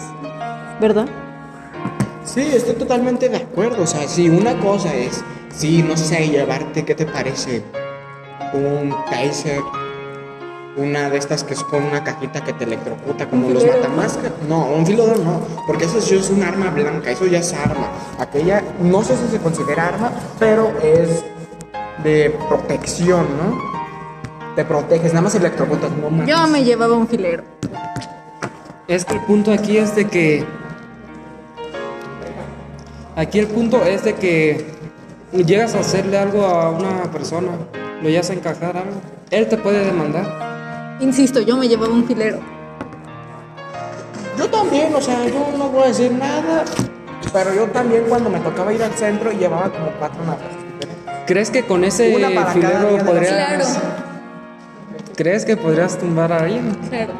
¿verdad? 0.80 1.06
Sí, 2.24 2.40
estoy 2.40 2.74
totalmente 2.76 3.28
de 3.28 3.36
acuerdo. 3.36 3.82
O 3.82 3.86
sea, 3.86 4.08
sí, 4.08 4.30
una 4.30 4.58
cosa 4.58 4.94
es, 4.94 5.22
sí, 5.54 5.82
no 5.82 5.96
sé, 5.96 6.28
llevarte, 6.28 6.84
¿qué 6.84 6.94
te 6.94 7.04
parece? 7.04 7.62
Un 8.54 8.94
taser, 9.10 9.60
una 10.76 11.10
de 11.10 11.18
estas 11.18 11.44
que 11.44 11.54
es 11.54 11.62
con 11.62 11.84
una 11.84 12.02
cajita 12.02 12.42
que 12.42 12.52
te 12.54 12.64
electrocuta, 12.64 13.28
como 13.28 13.50
los 13.50 13.66
matamáscaras. 13.66 14.32
No, 14.48 14.66
un 14.66 14.86
filodor 14.86 15.18
no, 15.20 15.40
porque 15.66 15.84
eso 15.84 15.98
es 15.98 16.30
un 16.30 16.42
arma 16.42 16.70
blanca, 16.70 17.10
eso 17.10 17.26
ya 17.26 17.40
es 17.40 17.52
arma. 17.52 17.90
Aquella, 18.18 18.62
no 18.80 19.02
sé 19.02 19.16
si 19.16 19.28
se 19.28 19.38
considera 19.38 19.88
arma, 19.88 20.12
pero 20.38 20.72
es 20.82 21.24
de 22.02 22.36
protección, 22.48 23.26
¿no? 23.36 24.54
Te 24.54 24.64
proteges, 24.64 25.12
nada 25.12 25.22
más 25.22 25.34
electrocutas, 25.34 25.90
no. 25.90 26.24
Yo 26.24 26.46
me 26.46 26.62
llevaba 26.62 26.94
un 26.94 27.08
filero. 27.08 27.42
Es 28.86 29.04
que 29.04 29.14
el 29.14 29.20
punto 29.20 29.52
aquí 29.52 29.78
es 29.78 29.96
de 29.96 30.06
que. 30.06 30.44
Aquí 33.16 33.38
el 33.38 33.46
punto 33.46 33.82
es 33.84 34.04
de 34.04 34.14
que 34.14 34.64
llegas 35.32 35.74
a 35.74 35.80
hacerle 35.80 36.18
algo 36.18 36.44
a 36.44 36.70
una 36.70 37.02
persona, 37.10 37.50
lo 38.02 38.08
llegas 38.08 38.30
a 38.30 38.34
encajar 38.34 38.76
algo, 38.76 39.00
él 39.30 39.48
te 39.48 39.56
puede 39.56 39.84
demandar. 39.84 40.96
Insisto, 41.00 41.40
yo 41.40 41.56
me 41.56 41.68
llevaba 41.68 41.92
un 41.92 42.06
filero. 42.06 42.38
Yo 44.38 44.48
también, 44.50 44.94
o 44.94 45.00
sea, 45.00 45.26
yo 45.26 45.46
no 45.56 45.68
voy 45.68 45.84
a 45.84 45.86
decir 45.86 46.12
nada, 46.12 46.64
pero 47.34 47.52
yo 47.52 47.66
también 47.66 48.04
cuando 48.08 48.30
me 48.30 48.38
tocaba 48.38 48.72
ir 48.72 48.80
al 48.80 48.92
centro 48.92 49.32
llevaba 49.32 49.68
como 49.68 49.90
cuatro 49.98 50.20
navajas 50.24 50.52
diferentes. 50.56 51.24
¿Crees 51.26 51.50
que 51.50 51.64
con 51.64 51.82
ese 51.82 52.14
Una 52.14 52.28
para 52.28 52.46
cada 52.46 52.54
día 52.54 52.68
filero 52.70 52.92
de 52.92 52.98
la 52.98 53.04
podrías. 53.04 53.68
semana. 53.72 53.94
¿Crees 55.16 55.44
que 55.44 55.56
podrías 55.56 55.98
tumbar 55.98 56.32
a 56.32 56.38
alguien? 56.38 56.76
Claro, 56.88 57.12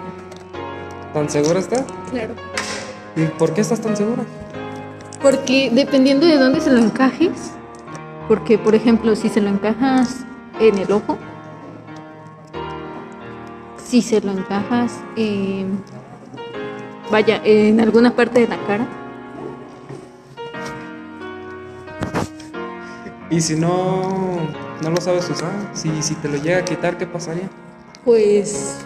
¿Tan 1.12 1.28
segura 1.28 1.58
estás? 1.58 1.82
claro. 2.12 2.34
¿Y 3.16 3.24
por 3.24 3.54
qué 3.54 3.60
estás 3.60 3.80
tan 3.80 3.96
segura? 3.96 4.22
Porque 5.20 5.70
dependiendo 5.72 6.26
de 6.26 6.38
dónde 6.38 6.60
se 6.60 6.70
lo 6.70 6.78
encajes, 6.78 7.32
porque 8.28 8.56
por 8.56 8.76
ejemplo, 8.76 9.16
si 9.16 9.28
se 9.28 9.40
lo 9.40 9.48
encajas 9.50 10.24
en 10.60 10.78
el 10.78 10.92
ojo, 10.92 11.18
si 13.84 14.00
se 14.00 14.20
lo 14.20 14.30
encajas 14.30 14.92
en, 15.16 15.82
vaya, 17.10 17.40
en 17.44 17.80
alguna 17.80 18.14
parte 18.14 18.40
de 18.40 18.48
la 18.48 18.56
cara, 18.66 18.86
Y 23.30 23.40
si 23.40 23.56
no, 23.56 24.36
no 24.82 24.90
lo 24.90 25.00
sabes 25.00 25.28
usar, 25.30 25.50
si, 25.72 26.02
si 26.02 26.14
te 26.16 26.28
lo 26.28 26.36
llega 26.36 26.58
a 26.58 26.64
quitar, 26.64 26.98
¿qué 26.98 27.06
pasaría? 27.06 27.48
pues 28.04 28.76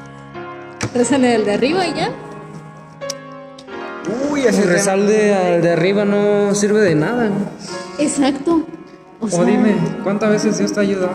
rezale 0.94 1.34
al 1.34 1.44
de 1.44 1.54
arriba 1.54 1.84
y 1.86 1.94
ya. 1.94 2.12
Uy, 4.30 4.42
Si 4.52 4.62
resalde 4.62 5.34
al 5.34 5.60
de 5.62 5.72
arriba 5.72 6.04
no 6.04 6.54
sirve 6.54 6.80
de 6.80 6.94
nada. 6.94 7.30
Exacto. 7.98 8.62
O, 9.20 9.26
O 9.26 9.28
sea, 9.28 9.44
dime, 9.44 9.74
¿cuántas 10.04 10.30
veces 10.30 10.58
Dios 10.58 10.72
te 10.72 10.80
ha 10.80 10.82
ayudado? 10.82 11.10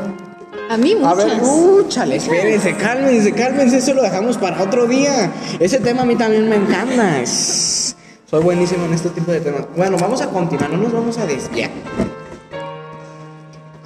a 0.70 0.77
mí 0.77 0.96
A 1.03 1.13
ver, 1.13 1.27
muchas. 1.27 1.48
uh, 1.48 1.86
chale, 1.88 2.15
espérense, 2.18 2.75
cálmense, 2.75 3.32
cálmense, 3.34 3.77
eso 3.77 3.94
lo 3.94 4.01
dejamos 4.01 4.38
para 4.38 4.62
otro 4.62 4.86
día. 4.86 5.32
Ese 5.60 5.80
tema 5.80 6.01
a 6.01 6.06
mí 6.06 6.15
también 6.15 6.50
me 6.50 6.56
encanta. 6.58 7.25
Soy 7.25 8.44
buenísimo 8.44 8.86
en 8.86 8.94
este 8.94 9.10
tipo 9.10 9.32
de 9.32 9.39
temas. 9.39 9.65
Bueno, 9.77 9.98
vamos 9.98 10.22
a 10.22 10.27
continuar, 10.27 10.70
no 10.72 10.77
nos 10.77 10.92
vamos 10.92 11.18
a 11.18 11.25
desviar. 11.25 11.70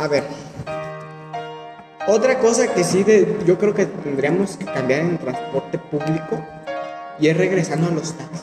A 0.07 0.09
ver. 0.09 0.23
Otra 2.07 2.39
cosa 2.39 2.73
que 2.73 2.85
sí 2.85 3.03
de, 3.03 3.37
yo 3.45 3.57
creo 3.57 3.73
que 3.73 3.85
tendríamos 3.85 4.55
que 4.55 4.63
cambiar 4.63 5.01
en 5.01 5.09
el 5.11 5.17
transporte 5.19 5.77
público 5.77 6.41
y 7.19 7.27
es 7.27 7.35
regresando 7.35 7.87
a 7.87 7.91
los 7.91 8.13
taxis. 8.13 8.41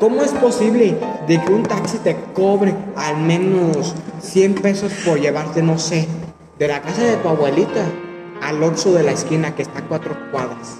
¿Cómo 0.00 0.22
es 0.24 0.32
posible 0.32 0.98
de 1.28 1.40
que 1.40 1.52
un 1.52 1.62
taxi 1.62 1.98
te 1.98 2.16
cobre 2.34 2.74
al 2.96 3.18
menos 3.18 3.94
100 4.20 4.54
pesos 4.56 4.92
por 5.06 5.20
llevarte, 5.20 5.62
no 5.62 5.78
sé, 5.78 6.08
de 6.58 6.66
la 6.66 6.82
casa 6.82 7.02
de 7.02 7.16
tu 7.18 7.28
abuelita 7.28 7.84
al 8.42 8.60
Oxxo 8.64 8.92
de 8.94 9.04
la 9.04 9.12
esquina 9.12 9.54
que 9.54 9.62
está 9.62 9.78
a 9.78 9.82
cuatro 9.82 10.16
cuadras? 10.32 10.78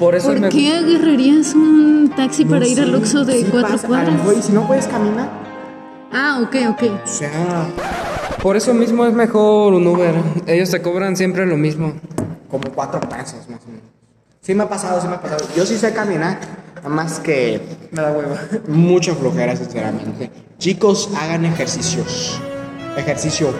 Por 0.00 0.16
eso 0.16 0.26
¿Por 0.30 0.40
me- 0.40 0.48
qué 0.48 0.74
agarrarías 0.74 1.54
un 1.54 2.12
taxi 2.16 2.44
para 2.44 2.66
ir 2.66 2.80
al 2.80 2.92
Oxxo 2.96 3.24
de 3.24 3.34
sí 3.42 3.48
cuatro 3.48 3.70
pasa, 3.76 3.86
a 3.86 3.90
lo 3.90 3.94
cuadras? 3.94 4.14
mejor, 4.16 4.42
si 4.42 4.50
no 4.52 4.66
puedes 4.66 4.88
caminar, 4.88 5.28
Ah, 6.10 6.40
ok, 6.42 6.56
ok. 6.70 6.82
o 7.04 7.06
sea, 7.06 7.66
Por 8.42 8.56
eso 8.56 8.72
mismo 8.74 9.04
es 9.04 9.12
mejor 9.14 9.74
un 9.74 9.86
Uber. 9.86 10.14
Ellos 10.46 10.70
te 10.70 10.80
cobran 10.80 11.16
siempre 11.16 11.44
lo 11.46 11.56
mismo. 11.56 11.94
como 12.50 12.64
cuatro 12.74 13.00
pesos 13.00 13.48
más 13.48 13.60
o 13.66 13.68
menos. 13.70 13.84
Sí 14.40 14.54
me 14.54 14.62
ha 14.64 14.68
pasado, 14.68 15.00
sí 15.00 15.08
me 15.08 15.14
ha 15.14 15.20
pasado. 15.20 15.44
Yo 15.56 15.66
sí 15.66 15.76
sé 15.76 15.92
caminar, 15.92 16.38
nada 16.76 16.88
más 16.88 17.18
que 17.20 17.60
Me 17.90 18.00
da 18.00 18.12
hueva. 18.12 18.36
mucha 18.68 19.14
flojera, 19.14 19.54
sinceramente. 19.56 20.30
Chicos, 20.58 21.10
hagan 21.20 21.44
ejercicios. 21.44 22.40
Ejercicio, 22.96 23.50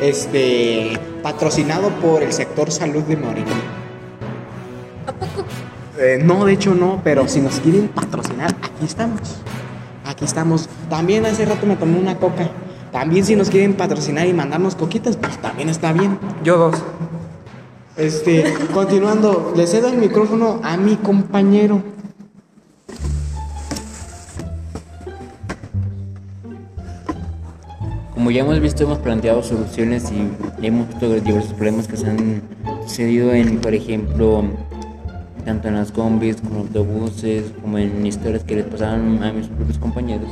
este, 0.00 0.98
patrocinado 1.22 1.90
por 2.00 2.22
el 2.22 2.32
sector 2.32 2.70
salud 2.72 3.02
de 3.04 3.16
Morelia. 3.16 3.54
¿A 5.06 5.12
poco? 5.12 5.44
Eh, 5.98 6.20
no, 6.22 6.44
de 6.44 6.54
hecho 6.54 6.74
no, 6.74 7.00
pero 7.04 7.28
si 7.28 7.40
nos 7.40 7.60
quieren 7.60 7.88
patrocinar, 7.88 8.50
aquí 8.62 8.84
estamos. 8.84 9.20
Aquí 10.04 10.24
estamos. 10.24 10.68
También 10.90 11.24
hace 11.26 11.44
rato 11.44 11.64
me 11.66 11.76
tomé 11.76 11.98
una 12.00 12.16
coca. 12.16 12.48
También 12.92 13.24
si 13.24 13.34
nos 13.34 13.48
quieren 13.48 13.74
patrocinar 13.74 14.26
y 14.26 14.34
mandarnos 14.34 14.74
coquitas, 14.74 15.16
pues 15.16 15.40
también 15.40 15.70
está 15.70 15.94
bien. 15.94 16.18
Yo 16.44 16.58
dos. 16.58 16.74
Este, 17.96 18.44
continuando, 18.74 19.54
le 19.56 19.66
cedo 19.66 19.88
el 19.88 19.96
micrófono 19.96 20.60
a 20.62 20.76
mi 20.76 20.96
compañero. 20.96 21.82
Como 28.14 28.30
ya 28.30 28.42
hemos 28.42 28.60
visto, 28.60 28.84
hemos 28.84 28.98
planteado 28.98 29.42
soluciones 29.42 30.12
y 30.12 30.64
hemos 30.64 30.88
visto 30.88 31.12
diversos 31.14 31.54
problemas 31.54 31.88
que 31.88 31.96
se 31.96 32.08
han 32.08 32.42
sucedido 32.86 33.32
en, 33.32 33.58
por 33.58 33.74
ejemplo, 33.74 34.44
tanto 35.44 35.68
en 35.68 35.74
las 35.76 35.90
combis 35.92 36.36
como 36.36 36.56
en 36.56 36.60
autobuses, 36.60 37.52
como 37.60 37.78
en 37.78 38.06
historias 38.06 38.44
que 38.44 38.56
les 38.56 38.66
pasaban 38.66 39.22
a 39.22 39.32
mis 39.32 39.48
propios 39.48 39.78
compañeros. 39.78 40.28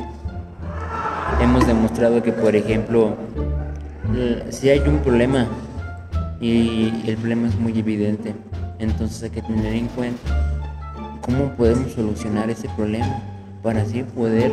Hemos 1.40 1.66
demostrado 1.66 2.22
que, 2.22 2.32
por 2.32 2.54
ejemplo, 2.54 3.16
si 4.50 4.68
hay 4.68 4.80
un 4.80 4.98
problema 4.98 5.46
y 6.40 6.92
el 7.06 7.16
problema 7.16 7.48
es 7.48 7.54
muy 7.56 7.78
evidente, 7.78 8.34
entonces 8.78 9.22
hay 9.22 9.30
que 9.30 9.42
tener 9.42 9.72
en 9.72 9.86
cuenta 9.88 10.20
cómo 11.22 11.50
podemos 11.56 11.92
solucionar 11.92 12.50
ese 12.50 12.68
problema 12.76 13.22
para 13.62 13.82
así 13.82 14.02
poder 14.02 14.52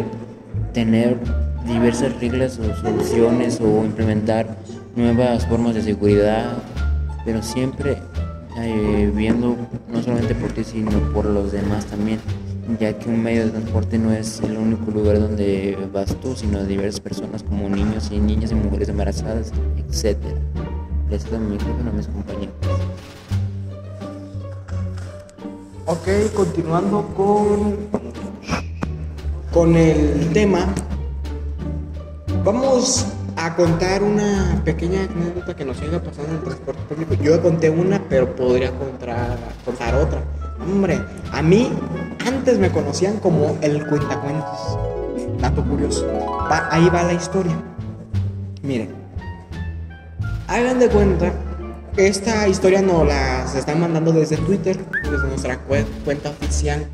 tener 0.74 1.18
diversas 1.66 2.18
reglas 2.20 2.60
o 2.60 2.76
soluciones 2.76 3.60
o 3.60 3.84
implementar 3.84 4.58
nuevas 4.96 5.46
formas 5.46 5.76
de 5.76 5.82
seguridad, 5.82 6.54
pero 7.26 7.42
siempre 7.42 7.98
eh, 8.60 9.12
viendo 9.14 9.56
no 9.92 10.02
solamente 10.02 10.36
por 10.36 10.52
ti, 10.52 10.64
sino 10.64 10.92
por 11.14 11.26
los 11.26 11.52
demás 11.52 11.86
también, 11.86 12.20
ya 12.80 12.98
que 12.98 13.10
un 13.10 13.24
medio 13.24 13.46
de 13.46 13.52
transporte 13.52 13.98
no 13.98 14.12
es 14.12 14.42
el 14.42 14.58
único 14.58 14.92
lugar 14.92 15.20
donde 15.20 15.78
vas 15.94 16.16
tú, 16.18 16.36
sino 16.36 16.64
diversas 16.66 17.00
personas 17.00 17.44
como 17.44 17.70
niños 17.70 18.10
y 18.12 18.20
niñas 18.20 18.52
y 18.52 18.56
mujeres 18.56 18.90
embarazadas, 18.90 19.52
etc. 19.78 20.18
Les 21.10 21.30
doy 21.30 21.40
mi 21.40 21.52
micrófono 21.52 21.90
a 21.90 21.94
mis 21.94 22.08
compañeros. 22.08 22.56
Ok, 25.86 26.34
continuando 26.36 27.08
con, 27.16 27.78
con 29.54 29.76
el 29.76 30.30
tema, 30.34 30.68
vamos 32.44 33.06
a 33.38 33.56
contar 33.56 34.04
una 34.04 34.62
pequeña 34.66 35.04
anécdota 35.04 35.56
que 35.56 35.64
nos 35.64 35.80
haya 35.82 36.04
pasado 36.04 36.28
en 36.28 36.34
el 36.34 36.42
transporte 36.42 36.82
público. 36.90 37.14
Yo 37.24 37.42
conté 37.42 37.70
una, 37.70 38.04
pero 38.10 38.36
podría 38.36 38.72
contar 38.72 39.96
otra. 39.96 40.22
Hombre, 40.60 41.00
a 41.32 41.42
mí 41.42 41.70
antes 42.28 42.60
me 42.60 42.70
conocían 42.72 43.18
como 43.20 43.58
el 43.62 43.86
cuentacuentos. 43.88 44.78
Dato 45.42 45.64
curioso. 45.64 46.06
Ahí 46.72 46.88
va 46.90 47.04
la 47.04 47.14
historia. 47.14 47.54
Miren, 48.64 48.90
hagan 50.48 50.80
de 50.80 50.90
cuenta 50.90 51.32
esta 51.96 52.48
historia 52.48 52.82
nos 52.82 53.08
la 53.08 53.48
se 53.48 53.60
está 53.60 53.74
mandando 53.76 54.12
desde 54.12 54.38
Twitter, 54.38 54.78
desde 55.04 55.28
nuestra 55.28 55.66
cue- 55.68 55.86
cuenta 56.06 56.30
oficial. 56.30 56.86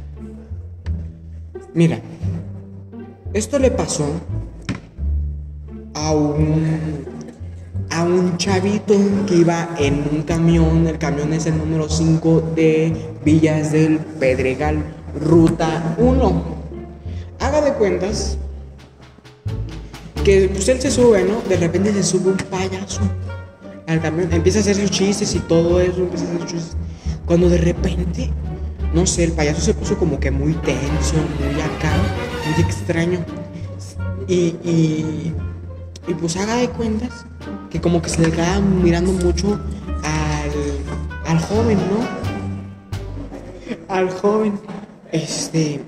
Mira, 1.74 2.00
Esto 3.34 3.58
le 3.58 3.72
pasó 3.72 4.06
a 5.96 6.12
un 6.12 7.04
a 7.90 8.04
un 8.04 8.38
chavito 8.38 8.94
que 9.28 9.36
iba 9.38 9.70
en 9.80 10.04
un 10.12 10.22
camión, 10.24 10.86
el 10.88 10.98
camión 11.00 11.34
es 11.34 11.46
el 11.48 11.58
número 11.58 11.90
5 11.90 12.42
de 12.56 12.94
Villas 13.26 13.72
del 13.72 13.98
Pedregal, 13.98 14.84
ruta 15.20 15.96
1. 15.98 16.44
Haga 17.40 17.62
de 17.62 17.74
cuentas 17.74 18.38
que 20.24 20.50
pues 20.54 20.68
él 20.70 20.80
se 20.82 20.92
sube, 20.92 21.24
¿no? 21.24 21.42
De 21.48 21.58
repente 21.58 21.92
se 21.94 22.04
sube 22.04 22.32
un 22.32 22.38
payaso 22.38 23.02
al 23.88 24.02
camión, 24.02 24.32
empieza 24.32 24.60
a 24.60 24.62
hacer 24.62 24.76
sus 24.76 24.92
chistes 24.92 25.36
y 25.36 25.40
todo 25.40 25.80
eso, 25.82 26.00
empieza 26.00 26.26
a 26.26 26.36
hacer 26.36 26.48
chistes. 26.48 26.78
Cuando 27.26 27.50
de 27.50 27.58
repente, 27.58 28.32
no 28.94 29.06
sé, 29.06 29.26
el 29.26 29.34
payaso 29.34 29.62
se 29.62 29.74
puso 29.74 29.98
como 29.98 30.20
que 30.20 30.32
muy 30.32 30.54
tenso, 30.54 31.16
muy 31.40 31.62
acá, 31.62 31.94
muy 32.46 32.64
extraño. 32.64 33.20
Y, 34.28 34.56
y, 34.64 35.34
y 36.08 36.14
pues 36.14 36.38
haga 36.38 36.56
de 36.56 36.70
cuentas 36.70 37.26
que 37.70 37.82
como 37.82 38.02
que 38.02 38.10
se 38.10 38.22
le 38.22 38.32
queda 38.32 38.60
mirando 38.62 39.12
mucho 39.12 39.60
al, 40.04 41.32
al 41.32 41.40
joven, 41.40 41.78
¿no? 41.78 42.08
Al 43.94 44.10
joven. 44.12 44.60
Este. 45.14 45.80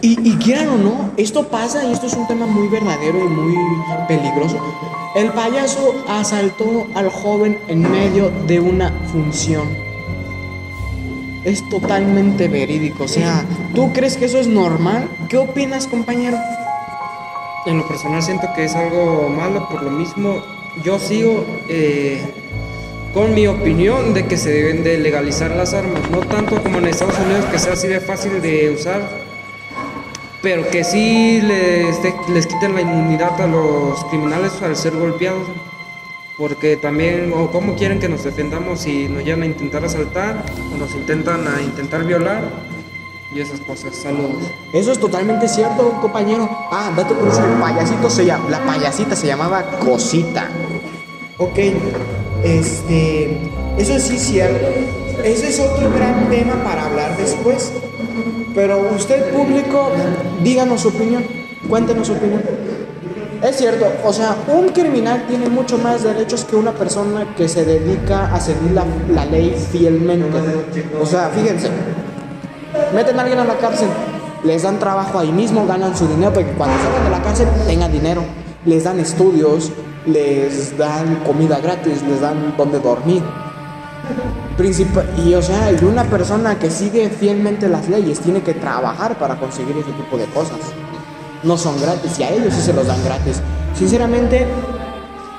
Y, 0.00 0.36
quieran 0.36 0.68
o 0.68 0.78
no, 0.78 1.10
esto 1.16 1.48
pasa 1.48 1.84
y 1.84 1.92
esto 1.92 2.06
es 2.06 2.14
un 2.14 2.26
tema 2.26 2.46
muy 2.46 2.68
verdadero 2.68 3.18
y 3.18 3.28
muy 3.28 3.54
peligroso. 4.08 4.58
El 5.14 5.30
payaso 5.32 5.94
asaltó 6.08 6.86
al 6.94 7.08
joven 7.08 7.58
en 7.68 7.88
medio 7.88 8.30
de 8.46 8.58
una 8.58 8.90
función. 9.12 9.68
Es 11.44 11.68
totalmente 11.68 12.48
verídico. 12.48 13.04
O 13.04 13.08
sea, 13.08 13.44
¿tú 13.74 13.92
crees 13.92 14.16
que 14.16 14.24
eso 14.24 14.38
es 14.38 14.46
normal? 14.46 15.08
¿Qué 15.28 15.38
opinas, 15.38 15.86
compañero? 15.86 16.38
En 17.66 17.78
lo 17.78 17.86
personal 17.86 18.22
siento 18.22 18.48
que 18.54 18.64
es 18.64 18.74
algo 18.74 19.28
malo, 19.28 19.68
por 19.68 19.82
lo 19.82 19.90
mismo 19.90 20.42
yo 20.84 20.98
sigo 20.98 21.44
eh, 21.68 22.41
con 23.12 23.34
mi 23.34 23.46
opinión 23.46 24.14
de 24.14 24.26
que 24.26 24.36
se 24.36 24.50
deben 24.50 24.82
de 24.82 24.98
legalizar 24.98 25.50
las 25.50 25.74
armas, 25.74 26.00
no 26.10 26.20
tanto 26.20 26.62
como 26.62 26.78
en 26.78 26.86
Estados 26.86 27.18
Unidos 27.18 27.44
que 27.50 27.58
sea 27.58 27.74
así 27.74 27.86
de 27.88 28.00
fácil 28.00 28.40
de 28.40 28.70
usar, 28.70 29.02
pero 30.40 30.68
que 30.70 30.82
sí 30.82 31.40
les, 31.42 32.02
de- 32.02 32.14
les 32.32 32.46
quiten 32.46 32.74
la 32.74 32.80
inmunidad 32.80 33.38
a 33.40 33.46
los 33.46 34.02
criminales 34.06 34.52
al 34.62 34.76
ser 34.76 34.96
golpeados, 34.96 35.46
porque 36.38 36.76
también, 36.78 37.32
o 37.34 37.50
cómo 37.50 37.76
quieren 37.76 38.00
que 38.00 38.08
nos 38.08 38.24
defendamos 38.24 38.80
si 38.80 39.08
nos 39.08 39.22
llegan 39.24 39.42
a 39.42 39.46
intentar 39.46 39.84
asaltar 39.84 40.42
o 40.74 40.78
nos 40.78 40.94
intentan 40.94 41.46
a 41.46 41.60
intentar 41.60 42.04
violar 42.04 42.42
y 43.34 43.40
esas 43.40 43.60
cosas. 43.60 43.94
Saludos. 43.94 44.42
Eso 44.72 44.90
es 44.92 44.98
totalmente 44.98 45.48
cierto, 45.48 45.92
compañero. 46.00 46.48
Ah, 46.70 46.90
dato 46.96 47.14
curioso, 47.14 47.44
el 47.44 47.60
payasito 47.60 48.08
se 48.08 48.24
llama, 48.24 48.48
la 48.50 48.60
payasita 48.64 49.14
se 49.14 49.26
llamaba 49.26 49.62
Cosita. 49.78 50.48
Ok, 51.38 51.58
este, 52.44 53.50
eso 53.78 53.98
sí 53.98 54.16
es 54.16 54.22
cierto. 54.22 54.66
Ese 55.24 55.48
es 55.48 55.60
otro 55.60 55.90
gran 55.92 56.28
tema 56.28 56.54
para 56.64 56.86
hablar 56.86 57.16
después. 57.16 57.72
Pero 58.54 58.90
usted 58.94 59.32
público, 59.32 59.90
díganos 60.42 60.82
su 60.82 60.88
opinión, 60.88 61.24
cuéntenos 61.68 62.08
su 62.08 62.14
opinión. 62.14 62.42
Es 63.42 63.56
cierto, 63.56 63.86
o 64.04 64.12
sea, 64.12 64.36
un 64.46 64.68
criminal 64.68 65.24
tiene 65.26 65.48
mucho 65.48 65.76
más 65.78 66.04
derechos 66.04 66.44
que 66.44 66.54
una 66.54 66.72
persona 66.72 67.34
que 67.36 67.48
se 67.48 67.64
dedica 67.64 68.32
a 68.32 68.40
seguir 68.40 68.70
la, 68.72 68.84
la 69.12 69.24
ley 69.24 69.56
fielmente. 69.72 70.28
O 71.00 71.06
sea, 71.06 71.28
fíjense, 71.30 71.68
meten 72.94 73.18
a 73.18 73.22
alguien 73.22 73.40
a 73.40 73.44
la 73.44 73.56
cárcel, 73.56 73.88
les 74.44 74.62
dan 74.62 74.78
trabajo 74.78 75.18
ahí 75.18 75.32
mismo, 75.32 75.66
ganan 75.66 75.96
su 75.96 76.06
dinero, 76.06 76.32
porque 76.32 76.52
cuando 76.52 76.76
salgan 76.82 77.04
de 77.04 77.10
la 77.10 77.22
cárcel 77.22 77.48
tengan 77.66 77.90
dinero, 77.90 78.22
les 78.64 78.84
dan 78.84 79.00
estudios, 79.00 79.72
les 80.06 80.76
dan 80.76 81.16
comida 81.24 81.60
gratis, 81.60 82.02
les 82.02 82.20
dan 82.20 82.54
donde 82.56 82.78
dormir. 82.80 83.22
Princip- 84.58 85.02
y 85.24 85.34
o 85.34 85.42
sea, 85.42 85.72
y 85.72 85.84
una 85.84 86.04
persona 86.04 86.58
que 86.58 86.70
sigue 86.70 87.08
fielmente 87.08 87.68
las 87.68 87.88
leyes 87.88 88.20
tiene 88.20 88.42
que 88.42 88.54
trabajar 88.54 89.16
para 89.18 89.36
conseguir 89.36 89.76
ese 89.76 89.92
tipo 89.92 90.16
de 90.18 90.26
cosas. 90.26 90.58
No 91.42 91.56
son 91.56 91.80
gratis 91.80 92.18
y 92.18 92.22
a 92.22 92.30
ellos 92.30 92.52
sí 92.54 92.60
se 92.60 92.72
los 92.72 92.86
dan 92.86 93.02
gratis. 93.04 93.40
Sinceramente, 93.76 94.46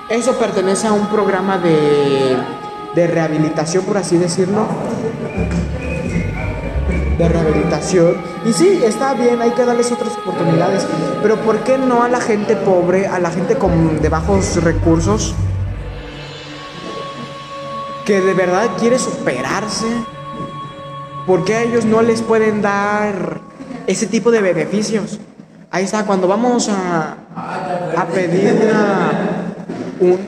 eso 0.09 0.33
pertenece 0.37 0.87
a 0.87 0.93
un 0.93 1.07
programa 1.07 1.57
de, 1.57 2.37
de 2.95 3.07
rehabilitación, 3.07 3.85
por 3.85 3.97
así 3.97 4.17
decirlo, 4.17 4.65
de 7.17 7.29
rehabilitación. 7.29 8.15
Y 8.45 8.53
sí, 8.53 8.81
está 8.83 9.13
bien, 9.13 9.41
hay 9.41 9.51
que 9.51 9.65
darles 9.65 9.91
otras 9.91 10.13
oportunidades. 10.17 10.85
Pero 11.21 11.37
¿por 11.37 11.59
qué 11.63 11.77
no 11.77 12.03
a 12.03 12.09
la 12.09 12.19
gente 12.19 12.55
pobre, 12.55 13.07
a 13.07 13.19
la 13.19 13.31
gente 13.31 13.55
con 13.55 14.01
de 14.01 14.09
bajos 14.09 14.63
recursos, 14.63 15.33
que 18.05 18.21
de 18.21 18.33
verdad 18.33 18.67
quiere 18.79 18.99
superarse? 18.99 19.87
¿Por 21.25 21.45
qué 21.45 21.55
a 21.55 21.63
ellos 21.63 21.85
no 21.85 22.01
les 22.01 22.21
pueden 22.21 22.61
dar 22.61 23.39
ese 23.87 24.07
tipo 24.07 24.31
de 24.31 24.41
beneficios? 24.41 25.19
Ahí 25.71 25.85
está, 25.85 26.05
cuando 26.05 26.27
vamos 26.27 26.69
a, 26.69 27.15
a 27.97 28.05
pedir 28.07 28.71
un, 29.99 30.19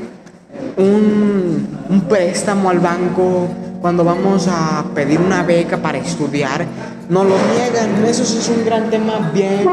un, 0.77 1.77
un 1.89 2.01
préstamo 2.01 2.69
al 2.69 2.79
banco, 2.79 3.47
cuando 3.85 4.03
vamos 4.03 4.47
a 4.47 4.83
pedir 4.95 5.21
una 5.21 5.43
beca 5.43 5.77
para 5.77 5.99
estudiar, 5.99 6.65
nos 7.07 7.23
lo 7.23 7.35
niegan. 7.53 8.03
Eso 8.03 8.23
es 8.23 8.49
un 8.49 8.65
gran 8.65 8.89
tema 8.89 9.29
bien, 9.31 9.63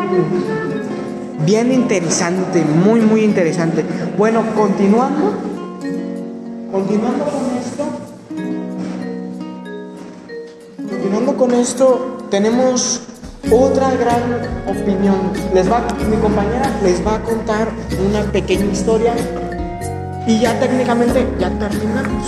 bien 1.47 1.73
interesante, 1.73 2.63
muy, 2.63 3.01
muy 3.01 3.25
interesante. 3.25 3.83
Bueno, 4.19 4.45
continuando, 4.55 5.33
continuando 6.71 7.25
con 7.25 7.57
esto, 7.59 7.85
continuando 10.91 11.37
con 11.39 11.55
esto, 11.55 12.19
tenemos 12.31 13.01
otra 13.51 13.93
gran 13.93 14.23
opinión. 14.69 15.33
Les 15.55 15.73
va, 15.73 15.87
mi 16.11 16.19
compañera 16.19 16.71
les 16.85 17.01
va 17.01 17.15
a 17.15 17.23
contar 17.23 17.69
una 18.11 18.31
pequeña 18.31 18.67
historia 18.67 19.15
y 20.27 20.39
ya 20.39 20.61
técnicamente 20.61 21.27
ya 21.39 21.49
terminamos. 21.59 22.27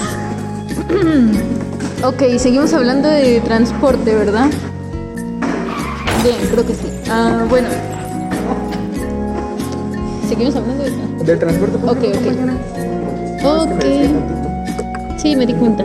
Ok, 2.05 2.23
seguimos 2.37 2.75
hablando 2.75 3.09
de 3.09 3.41
transporte, 3.41 4.15
¿verdad? 4.15 4.51
Bien, 6.23 6.37
creo 6.51 6.67
que 6.67 6.75
sí. 6.75 6.87
Ah, 7.11 7.47
bueno. 7.49 7.69
Seguimos 10.29 10.55
hablando 10.55 10.85
de 10.85 10.91
transporte. 10.91 11.25
Del 11.25 11.39
transporte 11.39 11.79
público, 11.79 11.93
Ok, 11.93 12.05
ok. 13.43 13.73
Ok. 13.73 13.85
Sí, 15.17 15.35
me 15.35 15.47
di 15.47 15.55
cuenta. 15.55 15.85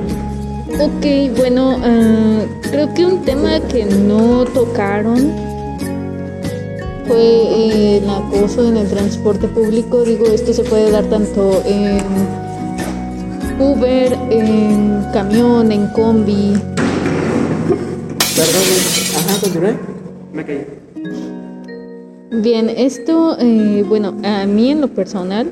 Ok, 0.81 1.37
bueno, 1.37 1.79
ah, 1.81 2.41
creo 2.69 2.93
que 2.93 3.05
un 3.05 3.21
tema 3.23 3.61
que 3.71 3.85
no 3.85 4.43
tocaron 4.43 5.31
fue 7.07 7.17
eh, 7.17 8.01
el 8.03 8.09
acoso 8.09 8.67
en 8.67 8.75
el 8.75 8.89
transporte 8.89 9.47
público. 9.47 10.03
Digo, 10.03 10.25
esto 10.25 10.51
se 10.51 10.65
puede 10.65 10.91
dar 10.91 11.05
tanto 11.05 11.63
en 11.65 12.03
Uber, 13.57 14.17
en 14.31 14.88
camión, 15.11 15.71
en 15.71 15.87
combi. 15.87 16.53
Perdón, 18.35 18.67
ajá, 19.17 19.41
continúe. 19.41 19.73
Me 20.33 20.45
caí. 20.45 20.65
Bien, 22.31 22.69
esto, 22.69 23.37
eh, 23.39 23.83
bueno, 23.87 24.15
a 24.23 24.45
mí 24.45 24.71
en 24.71 24.81
lo 24.81 24.87
personal 24.89 25.51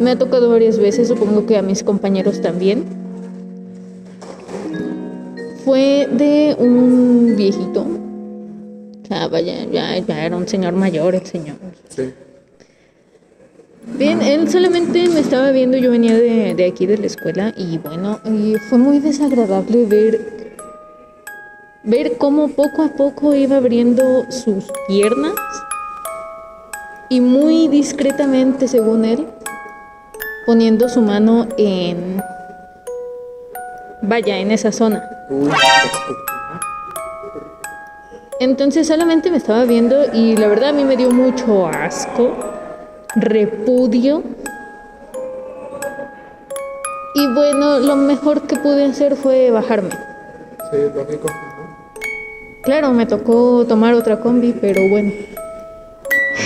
me 0.00 0.12
ha 0.12 0.18
tocado 0.18 0.48
varias 0.48 0.78
veces, 0.78 1.08
supongo 1.08 1.46
que 1.46 1.56
a 1.56 1.62
mis 1.62 1.82
compañeros 1.82 2.40
también. 2.40 2.84
Fue 5.64 6.08
de 6.10 6.56
un 6.58 7.34
viejito. 7.36 7.82
O 7.82 9.06
sea, 9.06 9.28
vaya, 9.28 9.64
ya, 9.70 9.98
ya 9.98 10.24
era 10.24 10.36
un 10.36 10.48
señor 10.48 10.72
mayor 10.72 11.14
el 11.14 11.26
señor. 11.26 11.56
Sí. 11.88 12.12
Bien, 13.84 14.22
él 14.22 14.48
solamente 14.48 15.08
me 15.08 15.20
estaba 15.20 15.50
viendo, 15.50 15.76
yo 15.76 15.90
venía 15.90 16.14
de, 16.14 16.54
de 16.54 16.66
aquí 16.66 16.86
de 16.86 16.98
la 16.98 17.06
escuela 17.06 17.52
y 17.56 17.78
bueno, 17.78 18.20
y 18.24 18.54
fue 18.68 18.78
muy 18.78 19.00
desagradable 19.00 19.84
ver, 19.86 20.56
ver 21.82 22.16
cómo 22.16 22.48
poco 22.48 22.82
a 22.82 22.88
poco 22.88 23.34
iba 23.34 23.56
abriendo 23.56 24.24
sus 24.30 24.64
piernas 24.86 25.34
y 27.08 27.20
muy 27.20 27.68
discretamente, 27.68 28.68
según 28.68 29.04
él, 29.04 29.26
poniendo 30.46 30.88
su 30.88 31.02
mano 31.02 31.48
en, 31.58 32.22
vaya, 34.00 34.38
en 34.38 34.50
esa 34.52 34.72
zona. 34.72 35.02
Entonces 38.40 38.86
solamente 38.86 39.30
me 39.30 39.36
estaba 39.36 39.64
viendo 39.64 40.06
y 40.12 40.36
la 40.36 40.48
verdad 40.48 40.70
a 40.70 40.72
mí 40.72 40.84
me 40.84 40.96
dio 40.96 41.10
mucho 41.10 41.66
asco, 41.66 42.51
repudio. 43.16 44.22
Y 47.14 47.26
bueno, 47.34 47.78
lo 47.78 47.96
mejor 47.96 48.42
que 48.42 48.56
pude 48.56 48.86
hacer 48.86 49.16
fue 49.16 49.50
bajarme. 49.50 49.90
sí. 50.70 50.78
Claro, 52.62 52.92
me 52.92 53.06
tocó 53.06 53.66
tomar 53.66 53.94
otra 53.94 54.20
combi, 54.20 54.52
pero 54.52 54.80
bueno. 54.88 55.10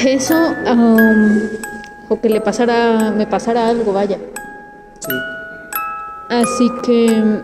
eso 0.06 0.34
um, 0.34 1.40
o 2.08 2.20
que 2.20 2.28
le 2.28 2.40
pasara, 2.40 3.10
me 3.10 3.26
pasara 3.26 3.68
algo, 3.68 3.92
vaya. 3.92 4.18
Sí. 5.00 5.12
Así 6.28 6.70
que 6.82 7.42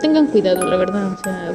tengan 0.00 0.26
cuidado, 0.26 0.66
la 0.66 0.76
verdad, 0.76 1.12
o 1.12 1.16
sea, 1.22 1.52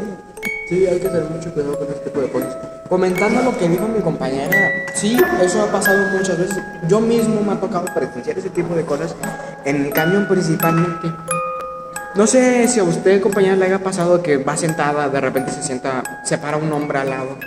Sí, 0.67 0.85
hay 0.85 0.99
que 0.99 1.07
tener 1.07 1.23
mucho 1.29 1.53
cuidado 1.53 1.79
con 1.79 1.87
este 1.87 2.09
tipo 2.09 2.19
de 2.19 2.29
cosas. 2.29 2.57
Comentando 2.89 3.41
lo 3.41 3.57
que 3.57 3.69
dijo 3.69 3.87
mi 3.87 4.01
compañera, 4.01 4.51
sí, 4.95 5.17
eso 5.41 5.61
ha 5.61 5.71
pasado 5.71 6.09
muchas 6.17 6.37
veces. 6.37 6.57
Yo 6.89 6.99
mismo 6.99 7.41
me 7.41 7.53
ha 7.53 7.55
tocado 7.55 7.85
presenciar 7.85 8.37
ese 8.37 8.49
tipo 8.49 8.75
de 8.75 8.83
cosas 8.83 9.15
en 9.63 9.85
el 9.85 9.93
camión 9.93 10.27
principalmente. 10.27 11.09
No 12.15 12.27
sé 12.27 12.67
si 12.67 12.81
a 12.81 12.83
usted, 12.83 13.21
compañera, 13.21 13.55
le 13.55 13.65
haya 13.65 13.79
pasado 13.79 14.21
que 14.21 14.37
va 14.37 14.57
sentada, 14.57 15.07
de 15.07 15.21
repente 15.21 15.51
se 15.51 15.63
sienta, 15.63 16.03
se 16.25 16.37
para 16.37 16.57
un 16.57 16.69
hombre 16.73 16.99
al 16.99 17.11
lado 17.11 17.37